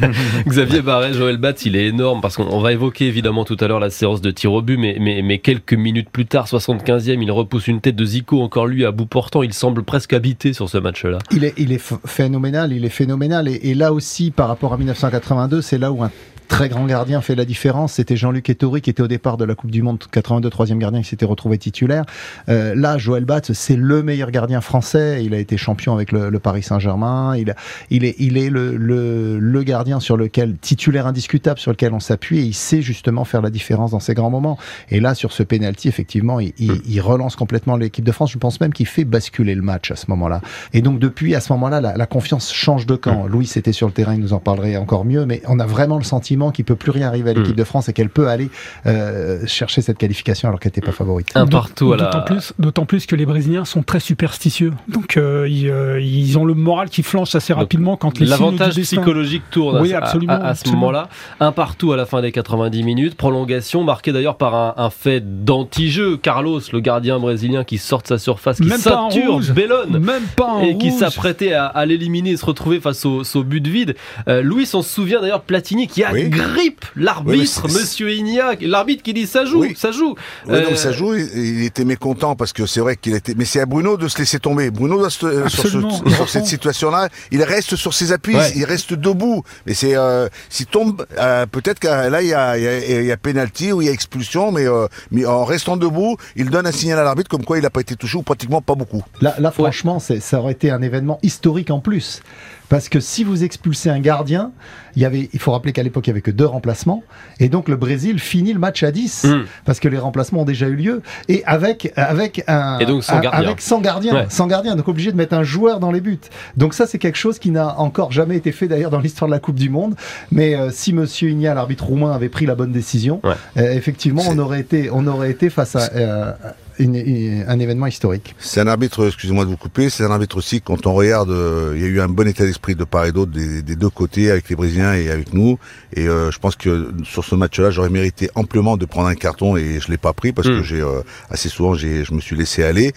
Xavier 0.46 0.82
Barret, 0.82 1.12
Joël 1.12 1.36
Batz, 1.36 1.64
il 1.64 1.76
est 1.76 1.86
énorme 1.86 2.20
parce 2.20 2.36
qu'on 2.36 2.60
va 2.60 2.72
évoquer 2.72 3.06
évidemment 3.06 3.44
tout 3.44 3.56
à 3.60 3.68
l'heure 3.68 3.80
la 3.80 3.90
séance 3.90 4.20
de 4.20 4.30
tir 4.30 4.52
au 4.52 4.62
but, 4.62 4.76
mais, 4.76 4.96
mais, 5.00 5.22
mais 5.22 5.38
quelques 5.38 5.74
minutes 5.74 6.10
plus 6.10 6.26
tard, 6.26 6.46
75e, 6.46 7.22
il 7.22 7.30
repousse 7.30 7.68
une 7.68 7.80
tête 7.80 7.96
de 7.96 8.04
Zico, 8.04 8.42
encore 8.42 8.66
lui 8.66 8.84
à 8.84 8.92
bout 8.92 9.06
portant. 9.06 9.42
Il 9.42 9.52
semble 9.52 9.82
presque 9.82 10.12
habité 10.12 10.52
sur 10.52 10.68
ce 10.68 10.78
match-là. 10.78 11.18
Il 11.30 11.44
est, 11.44 11.54
il 11.56 11.72
est 11.72 11.82
phénoménal, 12.06 12.59
il 12.68 12.84
est 12.84 12.90
phénoménal. 12.90 13.48
Et, 13.48 13.70
et 13.70 13.74
là 13.74 13.92
aussi, 13.92 14.30
par 14.30 14.48
rapport 14.48 14.72
à 14.72 14.76
1982, 14.76 15.62
c'est 15.62 15.78
là 15.78 15.90
où 15.92 16.02
un 16.02 16.10
très 16.50 16.68
grand 16.68 16.84
gardien 16.84 17.20
fait 17.22 17.36
la 17.36 17.44
différence. 17.44 17.94
C'était 17.94 18.16
Jean-Luc 18.16 18.50
Ettori 18.50 18.82
qui 18.82 18.90
était 18.90 19.02
au 19.02 19.08
départ 19.08 19.36
de 19.36 19.44
la 19.44 19.54
Coupe 19.54 19.70
du 19.70 19.82
Monde 19.82 19.98
82, 20.10 20.50
troisième 20.50 20.80
gardien 20.80 21.00
qui 21.00 21.08
s'était 21.08 21.24
retrouvé 21.24 21.56
titulaire. 21.58 22.04
Euh, 22.48 22.74
là, 22.74 22.98
Joël 22.98 23.24
Batz, 23.24 23.52
c'est 23.52 23.76
le 23.76 24.02
meilleur 24.02 24.32
gardien 24.32 24.60
français. 24.60 25.24
Il 25.24 25.32
a 25.32 25.38
été 25.38 25.56
champion 25.56 25.94
avec 25.94 26.10
le, 26.10 26.38
Paris 26.40 26.64
Saint-Germain. 26.64 27.36
Il, 27.36 27.54
il 27.90 28.04
est, 28.04 28.16
il 28.18 28.36
est 28.36 28.50
le, 28.50 28.76
le, 28.76 29.38
le, 29.38 29.62
gardien 29.62 30.00
sur 30.00 30.16
lequel 30.16 30.56
titulaire 30.56 31.06
indiscutable 31.06 31.60
sur 31.60 31.70
lequel 31.70 31.94
on 31.94 32.00
s'appuie 32.00 32.40
et 32.40 32.42
il 32.42 32.54
sait 32.54 32.82
justement 32.82 33.24
faire 33.24 33.42
la 33.42 33.50
différence 33.50 33.92
dans 33.92 34.00
ces 34.00 34.14
grands 34.14 34.30
moments. 34.30 34.58
Et 34.90 34.98
là, 34.98 35.14
sur 35.14 35.30
ce 35.30 35.44
penalty, 35.44 35.86
effectivement, 35.86 36.40
il, 36.40 36.52
il, 36.58 36.82
il 36.86 37.00
relance 37.00 37.36
complètement 37.36 37.76
l'équipe 37.76 38.04
de 38.04 38.12
France. 38.12 38.32
Je 38.32 38.38
pense 38.38 38.60
même 38.60 38.72
qu'il 38.72 38.86
fait 38.86 39.04
basculer 39.04 39.54
le 39.54 39.62
match 39.62 39.92
à 39.92 39.96
ce 39.96 40.06
moment-là. 40.08 40.40
Et 40.72 40.82
donc 40.82 40.98
depuis, 40.98 41.36
à 41.36 41.40
ce 41.40 41.52
moment-là, 41.52 41.80
la, 41.80 41.96
la 41.96 42.06
confiance 42.06 42.52
change 42.52 42.86
de 42.86 42.96
camp. 42.96 43.28
Louis 43.28 43.50
était 43.54 43.72
sur 43.72 43.86
le 43.86 43.92
terrain, 43.92 44.14
il 44.14 44.20
nous 44.20 44.32
en 44.32 44.40
parlerait 44.40 44.76
encore 44.76 45.04
mieux, 45.04 45.26
mais 45.26 45.42
on 45.46 45.60
a 45.60 45.66
vraiment 45.66 45.96
le 45.96 46.04
sentiment 46.04 46.39
sentiment 46.40 46.50
qu'il 46.50 46.64
peut 46.64 46.76
plus 46.76 46.90
rien 46.90 47.08
arriver 47.08 47.30
à 47.30 47.32
l'équipe 47.34 47.54
hmm. 47.54 47.58
de 47.58 47.64
France 47.64 47.88
et 47.88 47.92
qu'elle 47.92 48.08
peut 48.08 48.28
aller 48.28 48.50
euh, 48.86 49.46
chercher 49.46 49.82
cette 49.82 49.98
qualification 49.98 50.48
alors 50.48 50.60
qu'elle 50.60 50.70
n'était 50.70 50.80
pas 50.80 50.92
favorite. 50.92 51.28
Un 51.34 51.46
partout 51.46 51.94
D'autant 51.94 52.22
plus, 52.22 52.52
d'autant 52.58 52.86
plus 52.86 53.06
que 53.06 53.16
les 53.16 53.26
Brésiliens 53.26 53.64
sont 53.64 53.82
très 53.82 54.00
superstitieux. 54.00 54.72
Donc 54.88 55.16
euh, 55.16 55.46
euh, 55.48 56.00
ils, 56.00 56.38
ont 56.38 56.44
le 56.44 56.54
moral 56.54 56.88
qui 56.88 57.02
flanche 57.02 57.34
assez 57.34 57.52
rapidement 57.52 57.96
quand 57.96 58.18
les 58.18 58.26
L'avantage 58.26 58.76
psychologique 58.76 59.42
tourne 59.50 59.80
oui, 59.80 59.92
absolument, 59.92 60.34
à, 60.34 60.54
ce 60.54 60.68
moment-là. 60.70 61.08
Un 61.40 61.52
partout 61.52 61.92
à 61.92 61.96
la 61.96 62.06
fin 62.06 62.22
des 62.22 62.32
90 62.32 62.82
minutes. 62.82 63.16
Prolongation 63.16 63.84
marquée 63.84 64.12
d'ailleurs 64.12 64.36
par 64.36 64.78
un, 64.78 64.90
fait 64.90 65.44
d'anti-jeu. 65.44 66.16
Carlos, 66.16 66.60
le 66.72 66.80
gardien 66.80 67.18
brésilien 67.18 67.64
qui 67.64 67.78
sort 67.78 68.02
de 68.02 68.06
sa 68.06 68.18
surface, 68.18 68.60
qui 68.60 68.68
sature 68.70 69.40
Bellone 69.54 69.98
même 69.98 70.22
pas 70.36 70.62
et 70.62 70.78
qui 70.78 70.90
s'apprêtait 70.92 71.52
à, 71.52 71.84
l'éliminer 71.86 72.30
et 72.30 72.36
se 72.36 72.46
retrouver 72.46 72.80
face 72.80 73.04
au, 73.04 73.44
but 73.44 73.60
de 73.60 73.70
vide. 73.70 73.96
Louis, 74.26 74.68
on 74.74 74.82
se 74.82 74.94
souvient 74.94 75.20
d'ailleurs 75.20 75.42
Platini 75.42 75.88
qui 75.88 76.04
agrippe 76.32 76.84
l'arbitre, 76.96 77.68
Monsieur 77.68 78.12
Ignac, 78.12 78.58
l'arbitre 78.62 79.02
qui 79.02 79.14
dit 79.14 79.26
ça 79.26 79.44
joue, 79.44 79.64
ça 79.76 79.92
joue. 79.92 80.14
Oui, 80.46 80.62
donc 80.62 80.76
ça 80.76 80.92
joue. 80.92 81.14
Il 81.14 81.64
était 81.64 81.84
mécontent 81.84 82.36
parce 82.36 82.52
que 82.52 82.66
c'est 82.66 82.80
vrai 82.80 82.96
qu'il 82.96 83.14
était. 83.14 83.34
Mais 83.36 83.44
c'est 83.44 83.60
à 83.60 83.66
Bruno 83.66 83.96
de 83.96 84.08
se 84.08 84.18
laisser 84.18 84.38
tomber. 84.38 84.70
Bruno 84.70 84.98
doit 84.98 85.10
se, 85.10 85.48
sur, 85.48 86.28
cette 86.28 86.46
situation-là, 86.46 87.08
il 87.30 87.42
reste 87.42 87.76
sur 87.76 87.94
ses 87.94 88.12
appuis, 88.12 88.36
il 88.56 88.64
reste 88.64 88.94
debout. 88.94 89.42
Mais 89.66 89.74
c'est 89.74 89.96
euh, 89.96 90.28
s'il 90.48 90.66
tombe, 90.66 91.06
euh, 91.18 91.46
peut-être 91.46 91.80
que 91.80 91.88
là 91.88 92.22
il 92.22 92.28
y 92.28 92.34
a, 92.34 92.58
il 92.58 93.06
y 93.06 93.12
a, 93.12 93.16
penalty 93.16 93.72
ou 93.72 93.82
il 93.82 93.86
y 93.86 93.88
a 93.88 93.92
expulsion, 93.92 94.52
mais, 94.52 94.66
euh, 94.66 94.86
mais 95.10 95.24
en 95.26 95.44
restant 95.44 95.76
debout, 95.76 96.16
il 96.36 96.50
donne 96.50 96.66
un 96.66 96.72
signal 96.72 96.98
à 96.98 97.04
l'arbitre 97.04 97.28
comme 97.28 97.44
quoi 97.44 97.58
il 97.58 97.62
n'a 97.62 97.70
pas 97.70 97.80
été 97.80 97.96
touché 97.96 98.16
ou 98.18 98.22
pratiquement 98.22 98.62
pas 98.62 98.74
beaucoup. 98.74 99.02
Là, 99.20 99.34
là 99.38 99.50
franchement, 99.50 99.98
ça 99.98 100.40
aurait 100.40 100.52
été 100.52 100.70
un 100.70 100.82
événement 100.82 101.18
historique 101.22 101.70
en 101.70 101.80
plus. 101.80 102.22
Parce 102.70 102.88
que 102.88 103.00
si 103.00 103.24
vous 103.24 103.42
expulsez 103.42 103.90
un 103.90 103.98
gardien, 103.98 104.52
il, 104.96 105.02
y 105.02 105.04
avait, 105.04 105.28
il 105.32 105.38
faut 105.38 105.52
rappeler 105.52 105.72
qu'à 105.72 105.82
l'époque, 105.82 106.06
il 106.06 106.10
n'y 106.10 106.12
avait 106.12 106.20
que 106.20 106.30
deux 106.30 106.46
remplacements. 106.46 107.02
Et 107.38 107.48
donc, 107.48 107.68
le 107.68 107.76
Brésil 107.76 108.18
finit 108.18 108.52
le 108.52 108.58
match 108.58 108.82
à 108.82 108.90
10. 108.90 109.24
Hmm. 109.24 109.44
Parce 109.64 109.80
que 109.80 109.88
les 109.88 109.98
remplacements 109.98 110.42
ont 110.42 110.44
déjà 110.44 110.68
eu 110.68 110.76
lieu. 110.76 111.02
Et 111.28 111.42
avec, 111.46 111.92
avec 111.96 112.44
un. 112.46 112.78
Et 112.78 112.86
donc, 112.86 113.04
sans 113.04 113.20
gardien. 113.20 113.40
Avec 113.40 113.60
sans 113.60 113.80
gardien. 113.80 114.26
Sans 114.28 114.46
gardien. 114.46 114.76
Donc, 114.76 114.88
obligé 114.88 115.12
de 115.12 115.16
mettre 115.16 115.34
un 115.34 115.42
joueur 115.42 115.80
dans 115.80 115.92
les 115.92 116.00
buts. 116.00 116.18
Donc, 116.56 116.74
ça, 116.74 116.86
c'est 116.86 116.98
quelque 116.98 117.18
chose 117.18 117.38
qui 117.38 117.50
n'a 117.50 117.78
encore 117.78 118.12
jamais 118.12 118.36
été 118.36 118.52
fait 118.52 118.68
d'ailleurs 118.68 118.90
dans 118.90 119.00
l'histoire 119.00 119.28
de 119.28 119.34
la 119.34 119.40
Coupe 119.40 119.56
du 119.56 119.70
Monde. 119.70 119.94
Mais 120.30 120.54
euh, 120.54 120.70
si 120.72 120.92
Monsieur 120.92 121.30
Igna, 121.30 121.54
l'arbitre 121.54 121.84
roumain, 121.84 122.12
avait 122.12 122.28
pris 122.28 122.46
la 122.46 122.54
bonne 122.54 122.72
décision, 122.72 123.20
euh, 123.24 123.36
effectivement, 123.72 124.22
on 124.28 124.38
aurait, 124.38 124.60
été, 124.60 124.90
on 124.92 125.06
aurait 125.06 125.30
été 125.30 125.50
face 125.50 125.76
à. 125.76 126.36
Un 126.80 127.58
événement 127.58 127.86
historique. 127.86 128.34
C'est 128.38 128.60
un 128.60 128.66
arbitre, 128.66 129.06
excusez-moi 129.06 129.44
de 129.44 129.50
vous 129.50 129.56
couper, 129.56 129.90
c'est 129.90 130.04
un 130.04 130.10
arbitre 130.10 130.38
aussi, 130.38 130.60
quand 130.62 130.86
on 130.86 130.94
regarde, 130.94 131.30
euh, 131.30 131.74
il 131.76 131.82
y 131.82 131.84
a 131.84 131.88
eu 131.88 132.00
un 132.00 132.08
bon 132.08 132.26
état 132.26 132.44
d'esprit 132.44 132.74
de 132.74 132.84
part 132.84 133.04
et 133.04 133.12
d'autre, 133.12 133.32
des, 133.32 133.62
deux 133.62 133.90
côtés, 133.90 134.30
avec 134.30 134.48
les 134.48 134.56
Brésiliens 134.56 134.94
et 134.94 135.10
avec 135.10 135.34
nous. 135.34 135.58
Et 135.94 136.08
euh, 136.08 136.30
je 136.30 136.38
pense 136.38 136.56
que 136.56 136.92
sur 137.04 137.24
ce 137.24 137.34
match-là, 137.34 137.70
j'aurais 137.70 137.90
mérité 137.90 138.30
amplement 138.34 138.76
de 138.76 138.86
prendre 138.86 139.08
un 139.08 139.14
carton 139.14 139.56
et 139.56 139.78
je 139.80 139.90
l'ai 139.90 139.98
pas 139.98 140.12
pris 140.12 140.32
parce 140.32 140.48
que 140.48 140.60
hmm. 140.60 140.64
j'ai 140.64 140.80
euh, 140.80 141.02
assez 141.28 141.48
souvent, 141.48 141.74
j'ai, 141.74 142.04
je 142.04 142.14
me 142.14 142.20
suis 142.20 142.36
laissé 142.36 142.64
aller. 142.64 142.92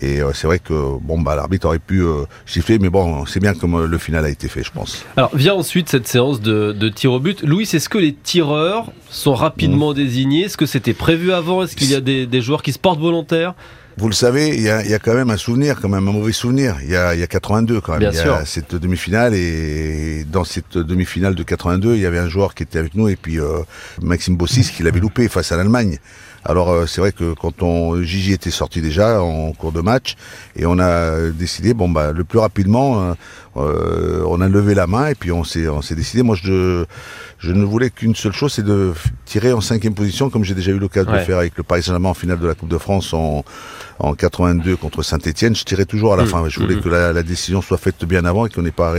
Et 0.00 0.20
c'est 0.32 0.46
vrai 0.46 0.60
que 0.60 0.72
bon, 1.00 1.20
bah, 1.20 1.34
l'arbitre 1.34 1.66
aurait 1.66 1.80
pu 1.80 2.04
siffler, 2.46 2.78
mais 2.78 2.88
bon, 2.88 3.26
c'est 3.26 3.40
bien 3.40 3.52
comme 3.52 3.84
le 3.84 3.98
final 3.98 4.24
a 4.24 4.28
été 4.28 4.46
fait, 4.46 4.62
je 4.62 4.70
pense. 4.70 5.04
Alors 5.16 5.34
vient 5.34 5.54
ensuite 5.54 5.88
cette 5.88 6.06
séance 6.06 6.40
de, 6.40 6.70
de 6.70 6.88
tir 6.88 7.12
au 7.12 7.18
but. 7.18 7.42
Louis, 7.42 7.64
est-ce 7.64 7.88
que 7.88 7.98
les 7.98 8.14
tireurs 8.14 8.92
sont 9.10 9.34
rapidement 9.34 9.90
hmm. 9.90 9.96
désignés? 9.96 10.44
Est-ce 10.44 10.56
que 10.56 10.66
c'était 10.66 10.92
prévu 10.92 11.32
avant? 11.32 11.64
Est-ce 11.64 11.74
qu'il 11.74 11.90
y 11.90 11.96
a 11.96 12.00
des, 12.00 12.26
des 12.26 12.40
joueurs 12.40 12.62
qui 12.62 12.72
se 12.72 12.78
portent 12.78 13.00
volontaires 13.00 13.27
vous 13.98 14.08
le 14.08 14.14
savez, 14.14 14.50
il 14.50 14.62
y, 14.62 14.70
a, 14.70 14.98
quand 15.00 15.14
même 15.14 15.30
un 15.30 15.36
souvenir, 15.36 15.80
quand 15.80 15.88
même 15.88 16.06
un 16.06 16.12
mauvais 16.12 16.30
souvenir. 16.30 16.76
Il 16.84 16.90
y 16.90 16.94
a, 16.94 17.14
il 17.14 17.20
y 17.20 17.22
a 17.24 17.26
82 17.26 17.80
quand 17.80 17.98
même. 17.98 18.12
il 18.12 18.16
y 18.16 18.20
a 18.20 18.44
cette 18.44 18.76
demi-finale 18.76 19.34
et 19.34 20.24
dans 20.30 20.44
cette 20.44 20.78
demi-finale 20.78 21.34
de 21.34 21.42
82, 21.42 21.96
il 21.96 22.00
y 22.00 22.06
avait 22.06 22.20
un 22.20 22.28
joueur 22.28 22.54
qui 22.54 22.62
était 22.62 22.78
avec 22.78 22.94
nous 22.94 23.08
et 23.08 23.16
puis 23.16 23.40
euh, 23.40 23.58
Maxime 24.00 24.36
Bossis 24.36 24.70
qui 24.70 24.84
l'avait 24.84 25.00
loupé 25.00 25.26
face 25.26 25.50
à 25.50 25.56
l'Allemagne. 25.56 25.98
Alors 26.44 26.70
euh, 26.70 26.86
c'est 26.86 27.00
vrai 27.00 27.10
que 27.10 27.34
quand 27.34 27.62
on 27.62 28.00
Gigi 28.00 28.32
était 28.32 28.52
sorti 28.52 28.80
déjà 28.80 29.20
en 29.20 29.52
cours 29.52 29.72
de 29.72 29.80
match 29.80 30.14
et 30.54 30.64
on 30.64 30.78
a 30.78 31.30
décidé 31.30 31.74
bon 31.74 31.88
bah 31.88 32.12
le 32.12 32.22
plus 32.22 32.38
rapidement 32.38 33.02
euh, 33.02 33.14
euh, 33.60 34.22
on 34.26 34.40
a 34.40 34.48
levé 34.48 34.74
la 34.74 34.86
main 34.86 35.08
et 35.08 35.14
puis 35.14 35.32
on 35.32 35.44
s'est 35.44 35.68
on 35.68 35.82
s'est 35.82 35.94
décidé 35.94 36.22
moi 36.22 36.36
je 36.40 36.84
je 37.38 37.52
ne 37.52 37.64
voulais 37.64 37.90
qu'une 37.90 38.14
seule 38.14 38.32
chose 38.32 38.52
c'est 38.52 38.64
de 38.64 38.92
tirer 39.24 39.52
en 39.52 39.60
cinquième 39.60 39.94
position 39.94 40.30
comme 40.30 40.44
j'ai 40.44 40.54
déjà 40.54 40.72
eu 40.72 40.78
l'occasion 40.78 41.12
de 41.12 41.18
faire 41.18 41.38
avec 41.38 41.56
le 41.56 41.62
Paris 41.62 41.82
Saint-Germain 41.82 42.10
en 42.10 42.14
finale 42.14 42.38
de 42.38 42.46
la 42.46 42.54
Coupe 42.54 42.68
de 42.68 42.78
France 42.78 43.12
en 43.14 43.44
en 44.00 44.14
82 44.14 44.76
contre 44.76 45.02
Saint-Etienne, 45.02 45.56
je 45.56 45.64
tirais 45.64 45.84
toujours 45.84 46.14
à 46.14 46.16
la 46.16 46.24
mm. 46.24 46.28
fin. 46.28 46.48
Je 46.48 46.60
voulais 46.60 46.76
mm. 46.76 46.80
que 46.80 46.88
la, 46.88 47.22
décision 47.22 47.60
soit 47.60 47.78
faite 47.78 48.04
bien 48.04 48.24
avant 48.24 48.46
et 48.46 48.50
qu'on 48.50 48.62
n'ait 48.62 48.70
pas 48.70 48.94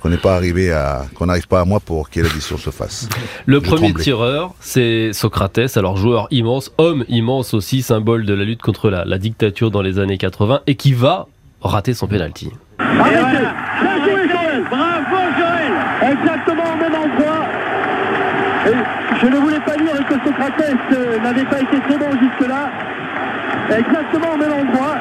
qu'on 0.00 0.08
n'ait 0.08 0.16
pas 0.16 0.36
arrivé 0.36 0.72
à 0.72 1.06
qu'on 1.14 1.26
n'arrive 1.26 1.48
pas 1.48 1.60
à 1.60 1.64
moi 1.64 1.80
pour 1.80 2.08
que 2.08 2.20
la 2.20 2.28
décision 2.28 2.56
se 2.56 2.70
fasse. 2.70 3.08
Le 3.46 3.60
premier 3.60 3.92
tireur, 3.94 4.54
c'est 4.60 5.12
Socrates, 5.12 5.76
alors 5.76 5.96
joueur 5.96 6.28
immense, 6.30 6.72
homme 6.78 7.04
immense 7.08 7.54
aussi, 7.54 7.82
symbole 7.82 8.24
de 8.24 8.34
la 8.34 8.44
lutte 8.44 8.62
contre 8.62 8.90
la, 8.90 9.04
la 9.04 9.18
dictature 9.18 9.70
dans 9.70 9.82
les 9.82 9.98
années 9.98 10.18
80 10.18 10.60
et 10.66 10.76
qui 10.76 10.92
va 10.92 11.26
rater 11.60 11.94
son 11.94 12.06
penalty. 12.06 12.50
Bravo 14.70 15.16
Joël 15.38 15.72
Exactement 16.12 16.64
au 16.72 16.76
même 16.76 16.94
endroit. 16.94 17.46
je 19.20 19.26
ne 19.26 19.36
voulais 19.36 19.60
pas 19.60 19.76
dire 19.76 20.06
que 20.06 20.14
Socrates 20.14 20.64
euh, 20.92 21.18
n'avait 21.20 21.44
pas 21.44 21.60
été 21.60 21.80
très 21.80 21.98
bon 21.98 22.10
jusque-là. 22.20 22.70
Exactement 23.70 24.34
au 24.34 24.36
même 24.36 24.52
endroit. 24.52 24.96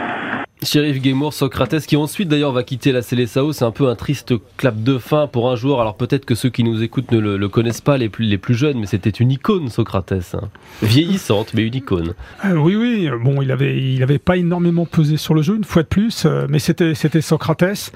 Sheriff 0.66 1.02
Gamour, 1.02 1.34
Socrates, 1.34 1.86
qui 1.86 1.96
ensuite 1.96 2.30
d'ailleurs 2.30 2.52
va 2.52 2.64
quitter 2.64 2.92
la 2.92 3.02
Célessao, 3.02 3.54
c'est 3.54 3.66
un 3.66 3.72
peu 3.72 3.88
un 3.88 3.96
triste 3.96 4.34
clap 4.58 4.82
de 4.82 4.98
fin 4.98 5.28
pour 5.28 5.50
un 5.50 5.56
joueur. 5.56 5.82
Alors 5.82 5.96
peut-être 5.96 6.26
que 6.26 6.36
ceux 6.36 6.50
qui 6.50 6.64
nous 6.64 6.84
écoutent 6.84 7.12
ne 7.12 7.20
le, 7.20 7.50
connaissent 7.50 7.82
pas, 7.82 7.98
les 7.98 8.10
plus, 8.10 8.26
les 8.26 8.38
plus 8.38 8.56
jeunes, 8.56 8.80
mais 8.80 8.86
c'était 8.86 9.10
une 9.10 9.32
icône, 9.32 9.70
Socrates. 9.70 10.14
Hein. 10.34 10.50
Vieillissante, 10.82 11.54
mais 11.54 11.64
une 11.64 11.76
icône. 11.76 12.14
Euh, 12.46 12.56
oui, 12.56 12.76
oui, 12.76 13.10
bon, 13.24 13.42
il 13.42 13.52
avait, 13.52 13.78
il 13.78 14.04
pas 14.20 14.38
énormément 14.38 14.86
pesé 14.86 15.18
sur 15.18 15.34
le 15.34 15.42
jeu, 15.42 15.56
une 15.56 15.64
fois 15.64 15.84
de 15.84 15.88
plus, 15.88 16.26
euh, 16.26 16.46
mais 16.50 16.60
c'était 16.60 17.22
Socrates. 17.22 17.92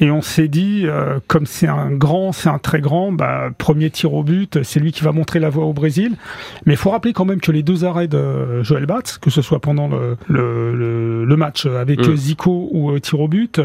Et 0.00 0.10
on 0.10 0.22
s'est 0.22 0.48
dit, 0.48 0.82
euh, 0.86 1.20
comme 1.26 1.44
c'est 1.44 1.68
un 1.68 1.90
grand, 1.90 2.32
c'est 2.32 2.48
un 2.48 2.58
très 2.58 2.80
grand, 2.80 3.12
bah, 3.12 3.50
premier 3.56 3.90
tir 3.90 4.14
au 4.14 4.22
but, 4.22 4.62
c'est 4.62 4.80
lui 4.80 4.92
qui 4.92 5.04
va 5.04 5.12
montrer 5.12 5.40
la 5.40 5.50
voie 5.50 5.66
au 5.66 5.74
Brésil. 5.74 6.16
Mais 6.64 6.72
il 6.72 6.76
faut 6.78 6.90
rappeler 6.90 7.12
quand 7.12 7.26
même 7.26 7.40
que 7.40 7.52
les 7.52 7.62
deux 7.62 7.84
arrêts 7.84 8.08
de 8.08 8.62
Joël 8.62 8.86
Batz, 8.86 9.18
que 9.18 9.28
ce 9.28 9.42
soit 9.42 9.60
pendant 9.60 9.88
le, 9.88 10.16
le, 10.26 11.24
le, 11.26 11.36
match 11.36 11.66
avec 11.66 12.00
mm. 12.00 12.16
Zico 12.16 12.70
ou 12.72 12.92
euh, 12.92 12.98
tir 12.98 13.20
au 13.20 13.28
but, 13.28 13.60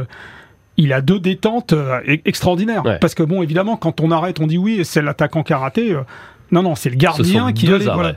il 0.76 0.92
a 0.92 1.00
deux 1.00 1.22
détentes 1.22 1.72
euh, 1.72 2.02
e-, 2.06 2.20
extraordinaires. 2.26 2.84
Parce 3.00 3.16
que 3.16 3.24
bon, 3.24 3.42
évidemment, 3.42 3.78
quand 3.78 4.02
on 4.02 4.12
arrête, 4.12 4.42
on 4.42 4.48
dit 4.48 4.58
oui, 4.58 4.82
c'est 4.84 5.02
l'attaquant 5.02 5.42
qui 5.42 5.54
a 5.54 5.58
raté. 5.58 5.98
Non, 6.52 6.64
non, 6.64 6.76
c'est 6.76 6.90
le 6.90 6.98
gardien 6.98 7.54
qui 7.54 7.72
allait. 7.72 7.86
Voilà. 7.86 8.16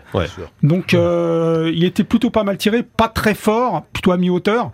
Donc, 0.64 0.92
il 0.92 1.84
était 1.84 2.04
plutôt 2.04 2.30
pas 2.30 2.42
mal 2.42 2.56
tiré, 2.56 2.82
pas 2.82 3.08
très 3.08 3.34
fort, 3.34 3.84
plutôt 3.92 4.10
à 4.10 4.16
mi-hauteur. 4.16 4.72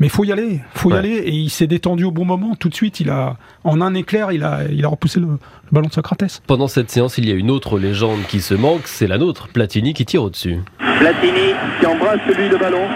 Mais 0.00 0.08
faut 0.08 0.24
y 0.24 0.32
aller, 0.32 0.60
faut 0.74 0.90
y 0.90 0.94
aller. 0.94 1.10
Et 1.10 1.30
il 1.30 1.50
s'est 1.50 1.66
détendu 1.66 2.04
au 2.04 2.10
bon 2.10 2.24
moment. 2.24 2.56
Tout 2.56 2.70
de 2.70 2.74
suite, 2.74 3.00
il 3.00 3.10
a, 3.10 3.36
en 3.64 3.82
un 3.82 3.94
éclair, 3.94 4.32
il 4.32 4.42
a, 4.42 4.60
il 4.72 4.82
a 4.84 4.88
repoussé 4.88 5.20
le, 5.20 5.26
le 5.26 5.38
ballon 5.70 5.88
de 5.88 5.92
Socrates. 5.92 6.42
Pendant 6.46 6.68
cette 6.68 6.90
séance, 6.90 7.18
il 7.18 7.28
y 7.28 7.32
a 7.32 7.34
une 7.34 7.50
autre 7.50 7.78
légende 7.78 8.20
qui 8.26 8.40
se 8.40 8.54
manque, 8.54 8.86
c'est 8.86 9.06
la 9.06 9.18
nôtre, 9.18 9.48
Platini 9.48 9.92
qui 9.92 10.06
tire 10.06 10.22
au-dessus. 10.22 10.58
Platini 10.98 11.52
qui 11.78 11.86
embrasse 11.86 12.20
celui 12.26 12.48
de 12.48 12.56
ballon. 12.56 12.88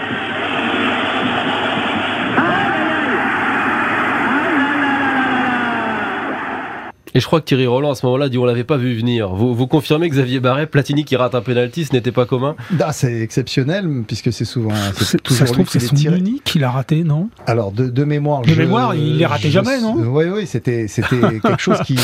Et 7.15 7.21
je 7.21 7.27
crois 7.27 7.39
que 7.39 7.45
Thierry 7.45 7.65
Roland 7.65 7.91
à 7.91 7.95
ce 7.95 8.05
moment-là 8.07 8.27
dit 8.27 8.37
on 8.37 8.43
l'avait 8.43 8.65
pas 8.65 8.75
vu 8.75 8.93
venir. 8.93 9.29
Vous, 9.29 9.55
vous 9.55 9.67
confirmez 9.67 10.09
Xavier 10.09 10.41
Barret, 10.41 10.67
Platini 10.67 11.05
qui 11.05 11.15
rate 11.15 11.33
un 11.33 11.39
penalty, 11.39 11.85
ce 11.85 11.93
n'était 11.93 12.11
pas 12.11 12.25
commun? 12.25 12.57
Ah, 12.81 12.91
C'est 12.91 13.21
exceptionnel 13.21 13.89
puisque 14.05 14.33
c'est 14.33 14.43
souvent. 14.43 14.75
Ça 14.97 15.05
se 15.05 15.53
trouve 15.53 15.69
c'est 15.69 15.79
son 15.79 15.95
unique 15.95 16.43
qu'il 16.43 16.65
a 16.65 16.71
raté, 16.71 17.05
non? 17.05 17.29
Alors 17.47 17.71
de, 17.71 17.87
de 17.87 18.03
mémoire. 18.03 18.41
De 18.41 18.53
mémoire, 18.53 18.95
il 18.95 19.17
les 19.17 19.25
raté 19.25 19.49
jamais, 19.49 19.79
non? 19.79 19.95
Oui, 19.95 20.25
oui, 20.25 20.45
c'était 20.45 20.89
c'était 20.89 21.21
quelque 21.41 21.61
chose 21.61 21.79
qui 21.85 21.95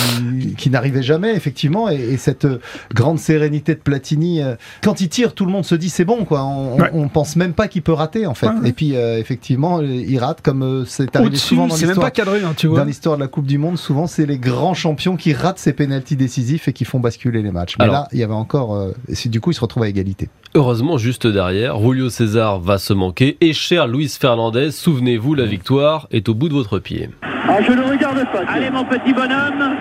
qui 0.58 0.70
n'arrivait 0.70 1.04
jamais 1.04 1.36
effectivement 1.36 1.90
et, 1.90 2.16
cette 2.16 2.48
grande 2.94 3.20
sérénité 3.20 3.76
de 3.76 3.80
Platini. 3.80 4.42
Euh, 4.42 4.56
quand 4.82 5.02
il 5.02 5.10
tire, 5.10 5.34
tout 5.34 5.46
le 5.46 5.52
monde 5.52 5.66
se 5.66 5.76
dit 5.76 5.90
c'est 5.90 6.06
bon 6.06 6.24
quoi. 6.24 6.44
On, 6.46 6.78
on, 6.94 7.10
pense 7.10 7.36
même 7.36 7.52
pas 7.52 7.68
qu'il 7.68 7.82
peut 7.82 7.92
rater 7.92 8.26
en 8.28 8.34
fait. 8.34 8.48
Et 8.64 8.72
puis 8.72 8.96
euh, 8.96 9.20
effectivement, 9.20 9.82
il 9.82 10.18
rate 10.20 10.42
comme 10.42 10.64
euh, 10.64 10.86
c'est 10.86 11.14
arrivé 11.18 11.36
souvent 11.36 11.68
dans 11.68 11.76
l'histoire. 11.76 11.96
même 11.96 12.02
pas 12.02 12.12
cadré, 12.12 12.40
hein, 12.44 12.54
tu 12.56 12.68
vois. 12.68 12.80
Dans 12.80 12.86
l'histoire 12.86 13.18
de 13.18 13.22
la 13.22 13.28
Coupe 13.28 13.46
du 13.48 13.58
Monde, 13.58 13.78
souvent 13.78 14.08
c'est 14.08 14.26
les 14.26 14.38
grands 14.38 14.74
champions 14.74 15.01
qui 15.02 15.34
ratent 15.34 15.60
ces 15.60 15.74
pénalties 15.74 16.16
décisifs 16.16 16.68
et 16.68 16.74
qui 16.74 16.86
font 16.86 17.00
basculer 17.00 17.42
les 17.42 17.52
matchs. 17.52 17.76
Mais 17.80 17.88
là, 17.88 18.08
il 18.12 18.20
y 18.20 18.24
avait 18.24 18.34
encore. 18.34 18.76
Euh, 18.76 18.92
du 19.26 19.42
coup, 19.42 19.52
ils 19.52 19.56
se 19.56 19.62
retrouvent 19.62 19.84
à 19.84 19.90
égalité. 19.90 20.30
Heureusement, 20.54 20.98
juste 20.98 21.28
derrière, 21.28 21.80
Julio 21.80 22.10
César 22.10 22.60
va 22.60 22.78
se 22.78 22.94
manquer. 22.94 23.38
Et 23.42 23.54
cher 23.54 23.88
Luis 23.88 24.16
Fernandez, 24.20 24.72
souvenez-vous, 24.72 25.34
la 25.34 25.46
victoire 25.46 26.08
est 26.12 26.30
au 26.30 26.34
bout 26.34 26.50
de 26.50 26.54
votre 26.54 26.80
pied. 26.80 27.10
Ah, 27.24 27.58
je 27.66 27.72
ne 27.72 27.84
regarde 27.84 28.24
pas. 28.32 28.44
Allez, 28.48 28.70
mon 28.70 28.86
petit 28.86 29.14
bonhomme. 29.14 29.76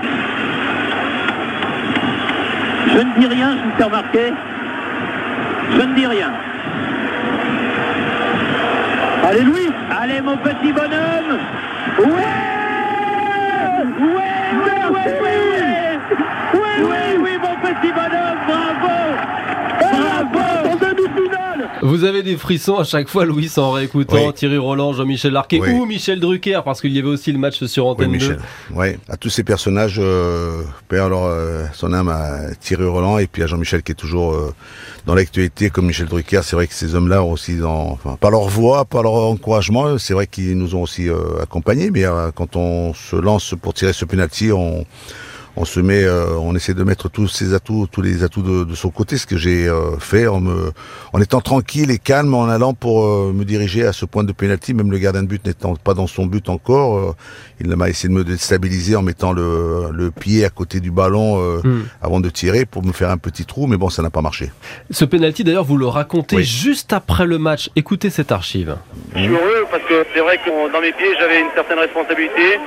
Je 2.88 2.98
ne 2.98 3.20
dis 3.20 3.26
rien, 3.26 3.58
je 3.58 3.64
vous 3.64 3.76
fais 3.76 3.84
remarquer. 3.84 4.32
Je 5.72 5.82
ne 5.82 5.94
dis 5.94 6.06
rien. 6.06 6.32
Allez, 9.24 9.42
Louis. 9.42 9.68
Allez, 9.90 10.20
mon 10.20 10.36
petit 10.36 10.72
bonhomme. 10.72 11.38
Ouais 11.98 12.49
Ouais, 13.98 14.06
ouais, 14.06 14.90
ouais, 14.90 15.20
ouais, 15.20 15.98
oui, 16.54 17.18
oui, 17.18 17.30
mon 17.42 17.56
petit 17.56 17.92
bonhomme, 17.92 18.38
bravo. 18.46 18.94
Bravo 19.80 20.39
vous 21.90 22.04
avez 22.04 22.22
des 22.22 22.36
frissons 22.36 22.76
à 22.76 22.84
chaque 22.84 23.08
fois, 23.08 23.24
Louis, 23.24 23.50
en 23.56 23.72
réécoutant 23.72 24.32
Thierry 24.32 24.58
Roland, 24.58 24.92
Jean-Michel 24.92 25.32
Larquet 25.32 25.60
ou 25.60 25.86
Michel 25.86 26.20
Drucker, 26.20 26.60
parce 26.64 26.80
qu'il 26.80 26.92
y 26.92 26.98
avait 26.98 27.08
aussi 27.08 27.32
le 27.32 27.38
match 27.38 27.64
sur 27.64 27.86
Antenne 27.86 28.10
oui, 28.10 28.18
Michel. 28.18 28.36
2. 28.36 28.42
Oui, 28.74 28.86
à 29.08 29.16
tous 29.16 29.30
ces 29.30 29.42
personnages, 29.42 29.98
euh, 29.98 30.62
alors 30.90 31.26
euh, 31.26 31.64
son 31.72 31.92
âme 31.92 32.08
à 32.08 32.54
Thierry 32.60 32.84
Roland 32.84 33.18
et 33.18 33.26
puis 33.26 33.42
à 33.42 33.46
Jean-Michel 33.46 33.82
qui 33.82 33.92
est 33.92 33.96
toujours 33.96 34.32
euh, 34.32 34.54
dans 35.06 35.14
l'actualité, 35.14 35.70
comme 35.70 35.86
Michel 35.86 36.06
Drucker. 36.06 36.40
C'est 36.42 36.56
vrai 36.56 36.66
que 36.66 36.74
ces 36.74 36.94
hommes-là 36.94 37.22
ont 37.22 37.32
aussi, 37.32 37.56
dans, 37.56 37.90
enfin, 37.90 38.16
par 38.20 38.30
leur 38.30 38.48
voix, 38.48 38.84
par 38.84 39.02
leur 39.02 39.14
encouragement, 39.14 39.98
c'est 39.98 40.14
vrai 40.14 40.26
qu'ils 40.26 40.56
nous 40.56 40.74
ont 40.74 40.82
aussi 40.82 41.08
euh, 41.08 41.42
accompagnés. 41.42 41.90
Mais 41.90 42.04
euh, 42.04 42.30
quand 42.34 42.56
on 42.56 42.94
se 42.94 43.16
lance 43.16 43.54
pour 43.60 43.74
tirer 43.74 43.92
ce 43.92 44.04
penalty, 44.04 44.52
on 44.52 44.84
on 45.56 45.64
se 45.64 45.80
met, 45.80 46.04
euh, 46.04 46.36
on 46.38 46.54
essaie 46.54 46.74
de 46.74 46.84
mettre 46.84 47.08
tous 47.08 47.28
ses 47.28 47.54
atouts, 47.54 47.88
tous 47.90 48.02
les 48.02 48.22
atouts 48.22 48.42
de, 48.42 48.64
de 48.64 48.74
son 48.74 48.90
côté, 48.90 49.16
ce 49.16 49.26
que 49.26 49.36
j'ai 49.36 49.68
euh, 49.68 49.98
fait 49.98 50.26
en, 50.26 50.40
me, 50.40 50.72
en 51.12 51.20
étant 51.20 51.40
tranquille 51.40 51.90
et 51.90 51.98
calme, 51.98 52.34
en 52.34 52.48
allant 52.48 52.74
pour 52.74 53.04
euh, 53.04 53.32
me 53.34 53.44
diriger 53.44 53.84
à 53.84 53.92
ce 53.92 54.04
point 54.04 54.24
de 54.24 54.32
pénalty, 54.32 54.74
même 54.74 54.90
le 54.90 54.98
gardien 54.98 55.22
de 55.22 55.28
but 55.28 55.44
n'étant 55.44 55.74
pas 55.76 55.94
dans 55.94 56.06
son 56.06 56.26
but 56.26 56.48
encore, 56.48 57.14
il 57.60 57.68
m'a 57.68 57.88
essayé 57.88 58.08
de 58.08 58.14
me 58.14 58.24
déstabiliser 58.24 58.96
en 58.96 59.02
mettant 59.02 59.32
le, 59.32 59.90
le 59.92 60.10
pied 60.10 60.44
à 60.44 60.50
côté 60.50 60.80
du 60.80 60.90
ballon 60.90 61.60
mm. 61.62 61.82
avant 62.02 62.20
de 62.20 62.28
tirer 62.30 62.64
pour 62.64 62.84
me 62.84 62.92
faire 62.92 63.10
un 63.10 63.18
petit 63.18 63.44
trou, 63.44 63.66
mais 63.66 63.76
bon, 63.76 63.90
ça 63.90 64.02
n'a 64.02 64.10
pas 64.10 64.22
marché. 64.22 64.50
Ce 64.90 65.04
penalty, 65.04 65.44
d'ailleurs, 65.44 65.64
vous 65.64 65.76
le 65.76 65.86
racontez 65.86 66.36
oui. 66.36 66.44
juste 66.44 66.92
après 66.92 67.26
le 67.26 67.38
match. 67.38 67.70
Écoutez 67.76 68.10
cette 68.10 68.32
archive. 68.32 68.76
Je 69.14 69.20
suis 69.20 69.28
heureux 69.28 69.66
parce 69.70 69.82
que 69.84 70.04
c'est 70.14 70.20
vrai 70.20 70.38
que 70.38 70.72
dans 70.72 70.80
mes 70.80 70.92
pieds, 70.92 71.14
j'avais 71.18 71.40
une 71.40 71.50
certaine 71.54 71.78
responsabilité. 71.78 72.58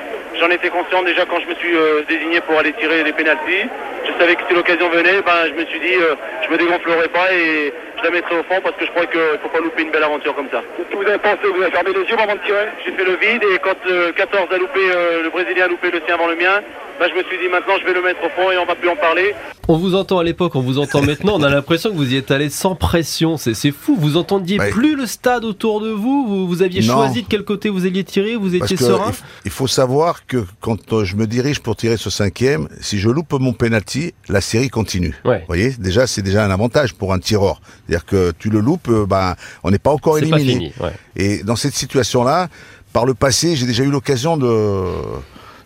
J'en 0.44 0.50
étais 0.50 0.70
conscient 0.70 1.02
déjà 1.04 1.26
quand 1.26 1.40
je 1.40 1.48
me 1.48 1.56
suis 1.56 1.74
euh, 1.74 2.02
désigné 2.10 2.42
pour 2.42 2.60
aller 2.60 2.74
tirer 2.74 3.02
les 3.02 3.14
pénalties. 3.14 3.64
Je 4.06 4.12
savais 4.20 4.36
que 4.36 4.42
si 4.46 4.54
l'occasion 4.54 4.90
venait, 4.90 5.22
ben, 5.22 5.48
je 5.48 5.54
me 5.54 5.66
suis 5.68 5.80
dit 5.80 5.96
euh, 5.96 6.16
je 6.46 6.52
me 6.52 6.58
dégonflerai 6.58 7.08
pas 7.08 7.32
et 7.34 7.74
je 8.04 8.10
la 8.10 8.16
mettrai 8.16 8.36
au 8.36 8.44
fond 8.44 8.60
parce 8.62 8.76
que 8.76 8.86
je 8.86 8.92
crois 8.92 9.06
qu'il 9.06 9.20
ne 9.20 9.38
faut 9.38 9.48
pas 9.48 9.60
louper 9.60 9.84
une 9.84 9.92
belle 9.92 10.04
aventure 10.04 10.36
comme 10.36 10.50
ça. 10.52 10.62
Qu'est-ce 10.76 10.90
que 10.92 10.96
vous 10.96 11.08
avez 11.08 11.18
pensé 11.18 11.48
Vous 11.48 11.62
avez 11.62 11.72
fermé 11.72 11.92
les 11.94 12.04
yeux 12.04 12.20
avant 12.20 12.36
de 12.36 12.44
tirer? 12.44 12.68
J'ai 12.84 12.92
fait 12.92 13.06
le 13.06 13.16
vide 13.16 13.44
et 13.48 13.60
quand 13.60 13.80
euh, 13.90 14.12
14 14.12 14.52
a 14.52 14.58
loupé, 14.58 14.82
le 15.24 15.30
Brésilien 15.30 15.66
a 15.66 15.68
loupé 15.70 15.90
le 15.90 16.02
sien 16.06 16.16
avant 16.16 16.28
le 16.28 16.36
mien, 16.36 16.60
ben, 17.00 17.10
je 17.10 17.18
me 17.18 17.24
suis 17.24 17.38
dit 17.38 17.50
maintenant 17.50 17.74
je 17.80 17.86
vais 17.86 17.94
le 17.94 18.02
mettre 18.02 18.20
au 18.24 18.30
fond 18.30 18.52
et 18.52 18.58
on 18.58 18.66
va 18.66 18.76
plus 18.76 18.90
en 18.90 18.96
parler. 18.96 19.34
On 19.68 19.78
vous 19.78 19.96
entend 19.96 20.20
à 20.20 20.24
l'époque, 20.24 20.56
on 20.56 20.62
vous 20.62 20.78
entend 20.78 21.02
maintenant, 21.02 21.36
on 21.38 21.44
a 21.44 21.50
l'impression 21.50 21.90
que 21.90 21.96
vous 21.96 22.14
y 22.14 22.18
êtes 22.18 22.32
allé 22.32 22.50
sans 22.50 22.76
pression, 22.76 23.38
c'est 23.38 23.72
fou, 23.72 23.96
vous 23.98 24.18
entendiez 24.18 24.60
ouais. 24.60 24.70
plus 24.70 24.96
le 24.96 25.06
stade 25.06 25.46
autour 25.46 25.80
de 25.80 25.90
vous, 25.90 26.26
vous, 26.28 26.48
vous 26.48 26.62
aviez 26.62 26.82
non. 26.82 26.94
choisi 26.94 27.24
de 27.24 27.28
quel 27.28 27.44
côté 27.44 27.70
vous 27.70 27.86
alliez 27.86 28.04
tirer, 28.04 28.36
vous 28.36 28.56
étiez 28.56 28.78
serein 28.78 29.12
Il 29.46 29.52
faut 29.52 29.68
savoir 29.68 30.26
que 30.28 30.46
quand 30.60 31.04
je 31.04 31.16
me 31.16 31.28
dirige 31.28 31.62
pour 31.62 31.76
tirer 31.76 31.98
ce 31.98 32.10
cinquième, 32.10 32.68
si 32.82 33.00
je 33.00 33.10
loupe 33.10 33.34
mon 33.34 33.54
penalty, 33.54 34.14
la 34.28 34.42
série 34.42 34.70
continue. 34.70 35.16
Ouais. 35.26 35.40
Vous 35.40 35.48
voyez, 35.48 35.72
déjà 35.80 36.08
c'est 36.08 36.22
déjà 36.22 36.46
un 36.46 36.52
avantage 36.52 36.94
pour 36.94 37.14
un 37.14 37.20
tireur, 37.20 37.62
c'est-à-dire 37.94 38.06
que 38.06 38.34
tu 38.38 38.50
le 38.50 38.60
loupes, 38.60 38.90
ben 39.08 39.36
on 39.64 39.70
n'est 39.72 39.80
pas 39.80 39.92
encore 39.92 40.18
éliminé. 40.18 40.38
Pas 40.38 40.52
fini, 40.52 40.74
ouais. 40.82 40.94
Et 41.16 41.44
dans 41.44 41.56
cette 41.56 41.76
situation-là, 41.76 42.48
par 42.92 43.06
le 43.06 43.14
passé, 43.14 43.56
j'ai 43.56 43.66
déjà 43.68 43.84
eu 43.84 43.92
l'occasion 43.92 44.38
de 44.38 44.84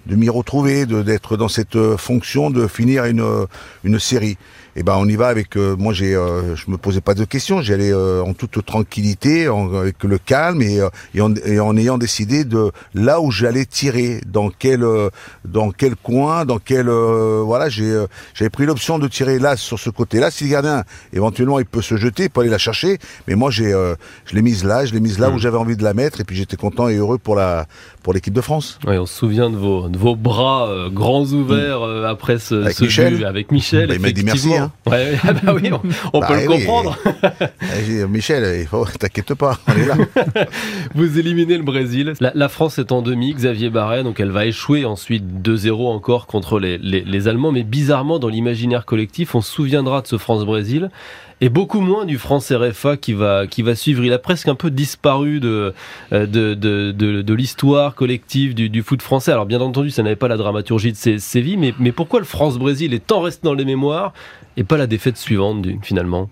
de 0.07 0.15
m'y 0.15 0.29
retrouver, 0.29 0.85
d'être 0.85 1.35
dans 1.35 1.49
cette 1.49 1.77
fonction 1.97 2.49
de 2.49 2.67
finir 2.67 3.03
une, 3.05 3.45
une 3.83 3.99
série. 3.99 4.37
Et 4.79 4.83
ben 4.83 4.95
on 4.95 5.07
y 5.07 5.15
va 5.15 5.29
avec 5.29 5.57
euh, 5.57 5.75
moi 5.75 5.91
j'ai 5.91 6.13
euh, 6.13 6.55
je 6.55 6.69
me 6.69 6.77
posais 6.77 7.01
pas 7.01 7.15
de 7.15 7.25
questions, 7.25 7.61
j'y 7.61 7.73
allais 7.73 7.91
euh, 7.91 8.21
en 8.21 8.35
toute 8.35 8.63
tranquillité, 8.63 9.49
en, 9.49 9.73
avec 9.73 10.03
le 10.03 10.19
calme 10.19 10.61
et, 10.61 10.81
et, 11.15 11.21
en, 11.21 11.33
et, 11.33 11.59
en, 11.59 11.75
ayant 11.75 11.97
décidé 11.97 12.45
de 12.45 12.71
là 12.93 13.19
où 13.19 13.31
j'allais 13.31 13.65
tirer, 13.65 14.21
dans 14.27 14.51
quel 14.51 14.85
dans 15.45 15.71
quel 15.71 15.95
coin, 15.95 16.45
dans 16.45 16.59
quel 16.59 16.89
voilà 16.89 17.69
j'ai 17.69 18.05
j'avais 18.35 18.51
pris 18.51 18.67
l'option 18.67 18.99
de 18.99 19.07
tirer 19.07 19.39
là 19.39 19.57
sur 19.57 19.79
ce 19.79 19.89
côté-là. 19.89 20.29
Si 20.29 20.43
le 20.43 20.51
gardien 20.51 20.83
éventuellement 21.11 21.57
il 21.57 21.65
peut 21.65 21.81
se 21.81 21.97
jeter, 21.97 22.25
il 22.25 22.29
peut 22.29 22.41
aller 22.41 22.51
la 22.51 22.59
chercher, 22.59 22.99
mais 23.27 23.33
moi 23.33 23.49
j'ai 23.49 23.71
je 24.25 24.35
l'ai 24.35 24.43
mise 24.43 24.63
là, 24.63 24.85
je 24.85 24.93
l'ai 24.93 24.99
mise 24.99 25.17
là 25.17 25.31
mmh. 25.31 25.33
où 25.33 25.39
j'avais 25.39 25.57
envie 25.57 25.75
de 25.75 25.83
la 25.83 25.95
mettre 25.95 26.21
et 26.21 26.23
puis 26.23 26.35
j'étais 26.35 26.55
content 26.55 26.87
et 26.87 26.97
heureux 26.97 27.17
pour 27.17 27.35
la 27.35 27.65
pour 28.03 28.13
l'équipe 28.13 28.33
de 28.33 28.41
France. 28.41 28.77
Oui, 28.85 28.95
on 28.99 29.07
se 29.07 29.15
souvient 29.15 29.49
de 29.49 29.57
vos 29.57 29.89
de 29.89 29.97
vos 29.97 30.15
bras 30.15 30.87
grands 30.91 31.25
ouverts 31.25 31.79
mmh. 31.79 32.05
après 32.05 32.37
ce, 32.37 32.53
avec 32.53 32.75
ce 32.75 32.83
Michel. 32.83 33.17
but 33.17 33.23
avec 33.23 33.51
Michel. 33.51 33.87
Bah, 33.87 33.95
il 33.95 34.01
m'a 34.01 34.11
dit 34.11 34.23
merci. 34.23 34.53
Hein. 34.53 34.66
Ouais, 34.85 35.17
bah 35.43 35.53
oui, 35.53 35.71
on, 35.71 35.81
on 36.13 36.19
bah 36.19 36.27
peut 36.27 36.35
oui. 36.35 36.43
le 36.43 36.49
comprendre. 36.49 36.97
Michel, 38.09 38.67
t'inquiète 38.99 39.33
pas, 39.33 39.59
on 39.67 39.73
est 39.73 39.85
là. 39.85 39.95
Vous 40.95 41.19
éliminez 41.19 41.57
le 41.57 41.63
Brésil. 41.63 42.13
La, 42.19 42.31
la, 42.33 42.49
France 42.49 42.79
est 42.79 42.91
en 42.91 43.01
demi, 43.01 43.33
Xavier 43.33 43.69
Barret, 43.69 44.03
donc 44.03 44.19
elle 44.19 44.31
va 44.31 44.45
échouer 44.45 44.85
ensuite 44.85 45.23
2-0 45.43 45.87
encore 45.87 46.27
contre 46.27 46.59
les, 46.59 46.77
les, 46.77 47.01
les 47.01 47.27
Allemands. 47.27 47.51
Mais 47.51 47.63
bizarrement, 47.63 48.19
dans 48.19 48.29
l'imaginaire 48.29 48.85
collectif, 48.85 49.35
on 49.35 49.41
se 49.41 49.51
souviendra 49.51 50.01
de 50.01 50.07
ce 50.07 50.17
France-Brésil 50.17 50.89
et 51.41 51.49
beaucoup 51.49 51.81
moins 51.81 52.05
du 52.05 52.17
France 52.17 52.51
RFA 52.51 52.97
qui 52.97 53.13
va 53.13 53.47
qui 53.47 53.61
va 53.61 53.75
suivre. 53.75 54.03
Il 54.03 54.13
a 54.13 54.19
presque 54.19 54.47
un 54.47 54.55
peu 54.55 54.71
disparu 54.71 55.39
de 55.39 55.73
de 56.11 56.25
de, 56.53 56.91
de, 56.91 57.33
l'histoire 57.33 57.95
collective 57.95 58.55
du, 58.55 58.81
foot 58.81 59.01
français. 59.01 59.31
Alors 59.31 59.45
bien 59.45 59.61
entendu, 59.61 59.91
ça 59.91 60.03
n'avait 60.03 60.15
pas 60.15 60.27
la 60.27 60.37
dramaturgie 60.37 60.91
de 60.91 61.39
vies, 61.39 61.57
mais 61.57 61.73
mais 61.79 61.91
pourquoi 61.91 62.19
le 62.19 62.25
France 62.25 62.57
Brésil 62.57 62.93
est 62.93 63.05
tant 63.05 63.21
resté 63.21 63.41
dans 63.43 63.53
les 63.53 63.65
mémoires 63.65 64.13
et 64.55 64.63
pas 64.63 64.77
la 64.77 64.87
défaite 64.87 65.17
suivante 65.17 65.65
finalement? 65.83 66.29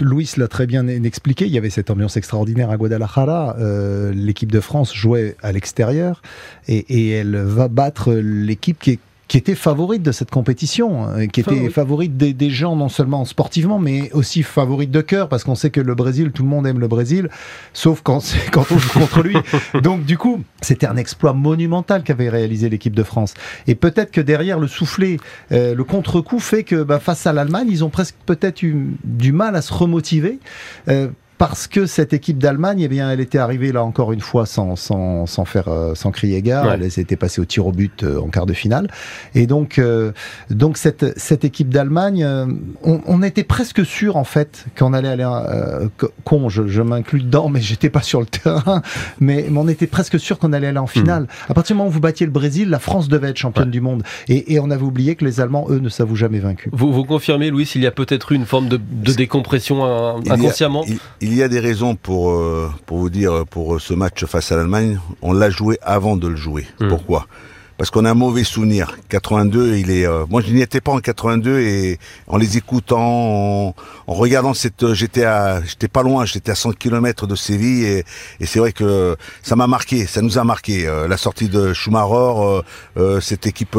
Louis 0.00 0.30
l'a 0.36 0.48
très 0.48 0.66
bien 0.66 0.86
expliqué. 0.86 1.46
Il 1.46 1.52
y 1.52 1.58
avait 1.58 1.70
cette 1.70 1.90
ambiance 1.90 2.16
extraordinaire 2.16 2.70
à 2.70 2.76
Guadalajara. 2.76 3.56
Euh, 3.58 4.12
l'équipe 4.14 4.52
de 4.52 4.60
France 4.60 4.94
jouait 4.94 5.36
à 5.42 5.50
l'extérieur 5.50 6.22
et 6.68 7.10
elle 7.10 7.36
va 7.36 7.66
battre 7.68 8.12
l'équipe 8.12 8.78
qui 8.78 8.92
est 8.92 8.98
qui 9.32 9.38
était 9.38 9.54
favorite 9.54 10.02
de 10.02 10.12
cette 10.12 10.30
compétition, 10.30 11.06
qui 11.32 11.40
était 11.40 11.54
favorite, 11.54 11.72
favorite 11.72 12.16
des, 12.18 12.34
des, 12.34 12.50
gens 12.50 12.76
non 12.76 12.90
seulement 12.90 13.24
sportivement, 13.24 13.78
mais 13.78 14.12
aussi 14.12 14.42
favorite 14.42 14.90
de 14.90 15.00
cœur, 15.00 15.30
parce 15.30 15.42
qu'on 15.42 15.54
sait 15.54 15.70
que 15.70 15.80
le 15.80 15.94
Brésil, 15.94 16.32
tout 16.32 16.42
le 16.42 16.50
monde 16.50 16.66
aime 16.66 16.78
le 16.78 16.86
Brésil, 16.86 17.30
sauf 17.72 18.02
quand, 18.02 18.22
quand 18.52 18.70
on 18.70 18.76
joue 18.76 18.90
contre 18.90 19.22
lui. 19.22 19.34
Donc 19.82 20.04
du 20.04 20.18
coup, 20.18 20.42
c'était 20.60 20.86
un 20.86 20.98
exploit 20.98 21.32
monumental 21.32 22.02
qu'avait 22.02 22.28
réalisé 22.28 22.68
l'équipe 22.68 22.94
de 22.94 23.02
France. 23.02 23.32
Et 23.66 23.74
peut-être 23.74 24.10
que 24.10 24.20
derrière 24.20 24.58
le 24.58 24.66
soufflet, 24.66 25.16
euh, 25.50 25.74
le 25.74 25.84
contre-coup 25.84 26.38
fait 26.38 26.62
que 26.62 26.82
bah, 26.82 27.00
face 27.00 27.26
à 27.26 27.32
l'Allemagne, 27.32 27.68
ils 27.70 27.84
ont 27.84 27.88
presque 27.88 28.16
peut-être 28.26 28.62
eu 28.62 28.98
du 29.02 29.32
mal 29.32 29.56
à 29.56 29.62
se 29.62 29.72
remotiver. 29.72 30.40
Euh, 30.88 31.08
parce 31.42 31.66
que 31.66 31.86
cette 31.86 32.12
équipe 32.12 32.38
d'Allemagne, 32.38 32.82
eh 32.82 32.86
bien, 32.88 33.10
elle 33.10 33.18
était 33.18 33.38
arrivée 33.38 33.72
là 33.72 33.82
encore 33.82 34.12
une 34.12 34.20
fois 34.20 34.46
sans 34.46 34.76
sans 34.76 35.26
sans 35.26 35.44
faire 35.44 35.66
euh, 35.66 35.96
sans 35.96 36.12
crier 36.12 36.40
gare. 36.40 36.66
Ouais. 36.66 36.78
Elle 36.80 36.88
s'était 36.88 37.16
passée 37.16 37.40
au 37.40 37.44
tir 37.44 37.66
au 37.66 37.72
but 37.72 38.04
euh, 38.04 38.20
en 38.20 38.28
quart 38.28 38.46
de 38.46 38.52
finale. 38.52 38.86
Et 39.34 39.48
donc 39.48 39.80
euh, 39.80 40.12
donc 40.50 40.76
cette 40.78 41.18
cette 41.18 41.44
équipe 41.44 41.68
d'Allemagne, 41.68 42.22
euh, 42.22 42.46
on, 42.84 43.00
on, 43.08 43.24
était 43.24 43.42
presque 43.42 43.84
sûr 43.84 44.16
en 44.16 44.22
fait 44.22 44.66
qu'on 44.78 44.92
allait 44.92 45.08
aller 45.08 45.26
euh, 45.26 45.88
con. 46.22 46.48
Je, 46.48 46.68
je 46.68 46.80
m'inclus 46.80 47.22
dedans, 47.22 47.48
mais 47.48 47.60
j'étais 47.60 47.90
pas 47.90 48.02
sur 48.02 48.20
le 48.20 48.26
terrain. 48.26 48.80
Mais, 49.20 49.46
mais 49.50 49.58
on 49.58 49.68
était 49.68 49.86
presque 49.86 50.20
sûr 50.20 50.38
qu'on 50.38 50.52
allait 50.52 50.68
aller 50.68 50.78
en 50.78 50.86
finale. 50.86 51.24
Mmh. 51.24 51.50
À 51.50 51.54
partir 51.54 51.74
du 51.74 51.78
moment 51.78 51.88
où 51.88 51.92
vous 51.92 52.00
battiez 52.00 52.26
le 52.26 52.32
Brésil, 52.32 52.70
la 52.70 52.78
France 52.78 53.08
devait 53.08 53.30
être 53.30 53.36
championne 53.36 53.66
ouais. 53.66 53.70
du 53.70 53.80
monde. 53.80 54.02
Et, 54.28 54.54
et, 54.54 54.60
on 54.60 54.70
avait 54.70 54.82
oublié 54.82 55.16
que 55.16 55.24
les 55.24 55.40
Allemands, 55.40 55.66
eux, 55.70 55.78
ne 55.78 55.88
s'avouent 55.88 56.16
jamais 56.16 56.38
vaincus. 56.38 56.72
Vous 56.72 56.92
vous 56.92 57.04
confirmez, 57.04 57.50
Louis, 57.50 57.66
s'il 57.66 57.82
y 57.82 57.86
a 57.86 57.90
peut-être 57.90 58.32
eu 58.32 58.34
une 58.34 58.46
forme 58.46 58.68
de, 58.68 58.78
de 58.78 59.12
décompression 59.12 59.84
inconsciemment. 60.28 60.84
Il 60.86 60.94
y 60.94 60.96
a, 60.96 61.00
il, 61.20 61.31
il 61.31 61.31
y 61.36 61.42
a 61.42 61.48
des 61.48 61.60
raisons 61.60 61.94
pour, 61.94 62.30
euh, 62.30 62.70
pour 62.86 62.98
vous 62.98 63.10
dire, 63.10 63.44
pour 63.50 63.80
ce 63.80 63.94
match 63.94 64.24
face 64.24 64.52
à 64.52 64.56
l'Allemagne. 64.56 64.98
On 65.22 65.32
l'a 65.32 65.50
joué 65.50 65.78
avant 65.82 66.16
de 66.16 66.28
le 66.28 66.36
jouer. 66.36 66.66
Mmh. 66.80 66.88
Pourquoi? 66.88 67.26
Parce 67.78 67.90
qu'on 67.90 68.04
a 68.04 68.10
un 68.10 68.14
mauvais 68.14 68.44
souvenir. 68.44 68.96
82, 69.08 69.76
il 69.76 69.90
est. 69.90 70.06
Euh, 70.06 70.24
moi, 70.28 70.40
je 70.40 70.52
n'y 70.52 70.62
étais 70.62 70.80
pas 70.80 70.92
en 70.92 70.98
82 70.98 71.60
et 71.60 71.98
en 72.26 72.36
les 72.36 72.56
écoutant, 72.56 73.00
en, 73.00 73.74
en 74.06 74.14
regardant 74.14 74.54
cette, 74.54 74.92
j'étais 74.92 75.24
à, 75.24 75.62
j'étais 75.64 75.88
pas 75.88 76.02
loin, 76.02 76.24
j'étais 76.24 76.50
à 76.50 76.54
100 76.54 76.72
km 76.72 77.26
de 77.26 77.34
Séville 77.34 77.84
et, 77.84 78.04
et 78.40 78.46
c'est 78.46 78.58
vrai 78.58 78.72
que 78.72 79.16
ça 79.42 79.56
m'a 79.56 79.66
marqué, 79.66 80.06
ça 80.06 80.22
nous 80.22 80.38
a 80.38 80.44
marqué 80.44 80.86
euh, 80.86 81.08
la 81.08 81.16
sortie 81.16 81.48
de 81.48 81.72
Schumacher, 81.72 82.62
euh, 82.96 83.20
cette 83.20 83.46
équipe 83.46 83.76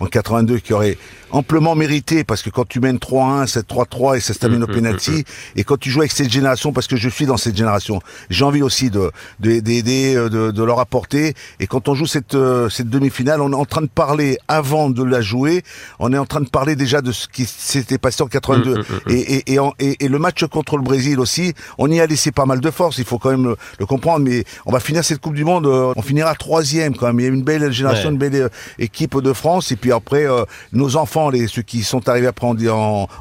en 0.00 0.06
82 0.06 0.58
qui 0.58 0.72
aurait 0.72 0.98
amplement 1.30 1.74
mérité 1.74 2.24
parce 2.24 2.42
que 2.42 2.50
quand 2.50 2.66
tu 2.66 2.80
mènes 2.80 2.98
3-1, 2.98 3.46
7-3-3 3.46 4.16
et 4.16 4.20
ça 4.20 4.32
se 4.32 4.38
termine 4.38 4.62
au 4.62 4.66
penalty 4.66 5.24
et 5.56 5.64
quand 5.64 5.76
tu 5.76 5.90
joues 5.90 6.00
avec 6.00 6.12
cette 6.12 6.30
génération 6.30 6.72
parce 6.72 6.86
que 6.86 6.96
je 6.96 7.08
suis 7.08 7.26
dans 7.26 7.36
cette 7.36 7.56
génération, 7.56 8.00
j'ai 8.30 8.44
envie 8.44 8.62
aussi 8.62 8.90
de 8.90 9.10
d'aider, 9.40 10.14
de, 10.14 10.28
de, 10.28 10.50
de, 10.50 10.62
leur 10.62 10.78
apporter 10.78 11.34
et 11.60 11.66
quand 11.66 11.88
on 11.88 11.94
joue 11.94 12.06
cette 12.06 12.36
cette 12.70 12.88
demi-finale, 12.88 13.40
on 13.46 13.52
est 13.52 13.56
en 13.56 13.64
train 13.64 13.82
de 13.82 13.86
parler 13.86 14.38
avant 14.48 14.90
de 14.90 15.02
la 15.02 15.20
jouer, 15.20 15.62
on 15.98 16.12
est 16.12 16.18
en 16.18 16.26
train 16.26 16.40
de 16.40 16.48
parler 16.48 16.76
déjà 16.76 17.00
de 17.00 17.12
ce 17.12 17.28
qui 17.28 17.46
s'était 17.46 17.98
passé 17.98 18.22
en 18.22 18.26
82 18.26 18.82
et, 19.08 19.14
et, 19.14 19.52
et, 19.54 19.58
en, 19.58 19.72
et, 19.78 20.08
le 20.08 20.18
match 20.18 20.44
contre 20.46 20.76
le 20.76 20.82
Brésil 20.82 21.20
aussi, 21.20 21.54
on 21.78 21.90
y 21.90 22.00
a 22.00 22.06
laissé 22.06 22.32
pas 22.32 22.46
mal 22.46 22.60
de 22.60 22.70
force, 22.70 22.98
il 22.98 23.04
faut 23.04 23.18
quand 23.18 23.30
même 23.30 23.44
le, 23.44 23.56
le, 23.78 23.86
comprendre, 23.86 24.24
mais 24.24 24.44
on 24.66 24.72
va 24.72 24.80
finir 24.80 25.04
cette 25.04 25.20
Coupe 25.20 25.34
du 25.34 25.44
Monde, 25.44 25.66
on 25.66 26.02
finira 26.02 26.34
troisième 26.34 26.96
quand 26.96 27.06
même, 27.06 27.20
il 27.20 27.22
y 27.22 27.26
a 27.26 27.32
une 27.32 27.42
belle 27.42 27.72
génération, 27.72 28.08
ouais. 28.08 28.12
une 28.12 28.18
belle 28.18 28.50
équipe 28.78 29.20
de 29.20 29.32
France 29.32 29.72
et 29.72 29.76
puis 29.76 29.92
après 29.92 30.26
euh, 30.26 30.44
nos 30.72 30.96
enfants 30.96 31.30
les, 31.30 31.46
ceux 31.46 31.62
qui 31.62 31.82
sont 31.82 32.08
arrivés 32.08 32.26
après 32.26 32.46
en, 32.46 32.56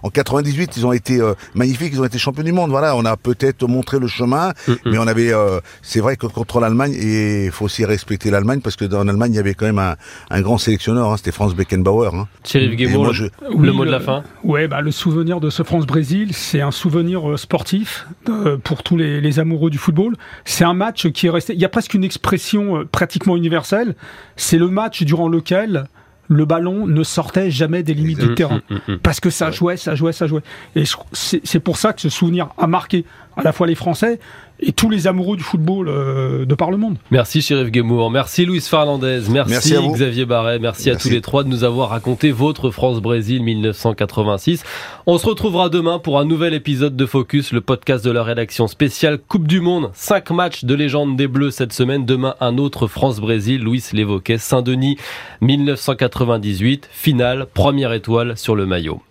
en 0.04 0.10
98, 0.10 0.78
ils 0.78 0.86
ont 0.86 0.94
été 0.94 1.20
euh, 1.20 1.34
magnifiques, 1.54 1.92
ils 1.94 2.02
ont 2.02 2.06
été 2.06 2.18
champions 2.18 2.44
du 2.44 2.52
monde. 2.52 2.70
Voilà, 2.70 2.96
on 2.96 3.06
a 3.06 3.18
peut-être 3.18 3.68
montré 3.68 4.00
le 4.00 4.08
chemin, 4.08 4.54
mm. 4.68 4.74
mais 4.86 4.98
on 4.98 5.08
avait, 5.08 5.32
euh, 5.32 5.60
c'est 5.82 6.00
vrai 6.00 6.18
que 6.18 6.28
contre 6.28 6.60
l'Allemagne, 6.60 6.94
et 6.94 7.46
il 7.46 7.52
faut 7.52 7.66
aussi 7.66 7.86
respecter 7.86 8.32
l'Allemagne 8.32 8.62
parce 8.62 8.76
que 8.76 8.86
dans 8.86 9.04
l'Allemagne 9.04 9.34
il 9.34 9.38
y 9.38 9.40
avait 9.40 9.54
quand 9.54 9.66
même 9.66 9.80
un, 9.80 9.96
un 10.30 10.42
grand 10.42 10.58
sélectionneur, 10.58 11.12
hein, 11.12 11.18
c'était 11.18 11.32
Franz 11.32 11.56
Beckenbauer. 11.56 12.14
Hein. 12.14 12.28
Thierry 12.44 12.76
le 12.76 13.72
mot 13.72 13.86
de 13.86 13.92
la 13.92 14.00
fin. 14.00 14.24
Ouais, 14.44 14.68
bah, 14.68 14.82
le 14.82 14.92
souvenir 14.92 15.40
de 15.40 15.50
ce 15.50 15.64
France-Brésil, 15.64 16.34
c'est 16.34 16.62
un 16.62 16.72
souvenir 16.72 17.30
euh, 17.30 17.38
sportif 17.38 18.08
euh, 18.30 18.58
pour 18.58 18.84
tous 18.84 18.98
les, 18.98 19.22
les, 19.22 19.40
amoureux 19.40 19.70
du 19.70 19.78
football. 19.78 20.16
C'est 20.44 20.64
un 20.64 20.74
match 20.74 21.08
qui 21.10 21.28
est 21.28 21.30
resté. 21.30 21.54
Il 21.54 21.60
y 21.60 21.66
a 21.66 21.70
presque 21.70 21.94
une 21.94 22.04
expression 22.04 22.78
euh, 22.78 22.86
pratiquement 22.86 23.38
universelle. 23.38 23.96
C'est 24.36 24.58
le 24.58 24.68
match 24.68 25.04
durant 25.04 25.30
lequel 25.30 25.86
le 26.28 26.46
ballon 26.46 26.88
ne 26.88 27.04
sortait 27.04 27.52
jamais 27.52 27.84
des 27.84 27.94
limites 27.94 28.20
du 28.20 28.34
terrain. 28.36 28.62
Mm, 28.70 28.74
mm, 28.74 28.94
mm, 28.94 28.98
Parce 29.00 29.20
que 29.20 29.30
ça 29.30 29.52
jouait, 29.52 29.78
ça 29.78 29.96
jouait, 29.96 30.14
ça 30.14 30.28
jouait. 30.28 30.42
Et 30.76 30.84
c'est 31.14 31.60
pour 31.60 31.78
ça 31.78 31.94
que 31.94 32.02
ce 32.02 32.10
souvenir 32.10 32.50
a 32.58 32.68
marqué 32.68 33.06
à 33.38 33.44
la 33.44 33.52
fois 33.52 33.68
les 33.68 33.76
Français 33.76 34.20
et 34.60 34.72
tous 34.72 34.90
les 34.90 35.08
amoureux 35.08 35.38
du 35.38 35.44
football 35.44 35.88
euh, 35.90 36.46
de 36.46 36.56
par 36.56 36.72
le 36.72 36.78
monde. 36.78 36.98
Merci 37.12 37.42
Chérif 37.42 37.70
Guémour, 37.72 38.10
merci 38.12 38.46
Luis 38.46 38.62
Fernandez, 38.62 39.22
merci, 39.30 39.76
Xavier 39.94 40.26
Barret, 40.26 40.60
merci, 40.60 40.90
à 40.90 40.96
tous 40.96 41.10
les 41.10 41.22
trois 41.22 41.44
de 41.44 41.50
nous 41.50 41.64
avoir 41.64 41.90
raconté 41.90 42.32
votre 42.32 42.70
France-Brésil 42.70 43.44
1986. 43.44 44.64
On 45.06 45.18
se 45.18 45.26
retrouvera 45.26 45.70
demain 45.70 46.00
pour 46.00 46.20
un 46.20 46.26
nouvel 46.26 46.54
épisode 46.54 46.96
de 46.96 47.06
Focus, 47.06 47.52
le 47.52 47.62
podcast 47.62 48.04
de 48.04 48.12
la 48.12 48.24
rédaction 48.24 48.68
spéciale 48.68 49.20
Coupe 49.20 49.48
du 49.48 49.60
Monde. 49.60 49.92
Cinq 49.94 50.32
matchs 50.32 50.66
de 50.66 50.74
légende 50.74 51.16
des 51.16 51.28
Bleus 51.28 51.52
cette 51.52 51.74
semaine. 51.74 52.06
Demain, 52.06 52.36
un 52.40 52.58
autre 52.58 52.88
France-Brésil. 52.88 53.62
Louis 53.62 53.84
l'évoquait. 53.94 54.38
Saint-Denis 54.38 54.98
1998, 55.42 56.90
finale, 56.92 57.48
première 57.54 57.94
étoile 57.94 58.38
sur 58.38 58.56
le 58.56 58.66
maillot. 58.66 59.02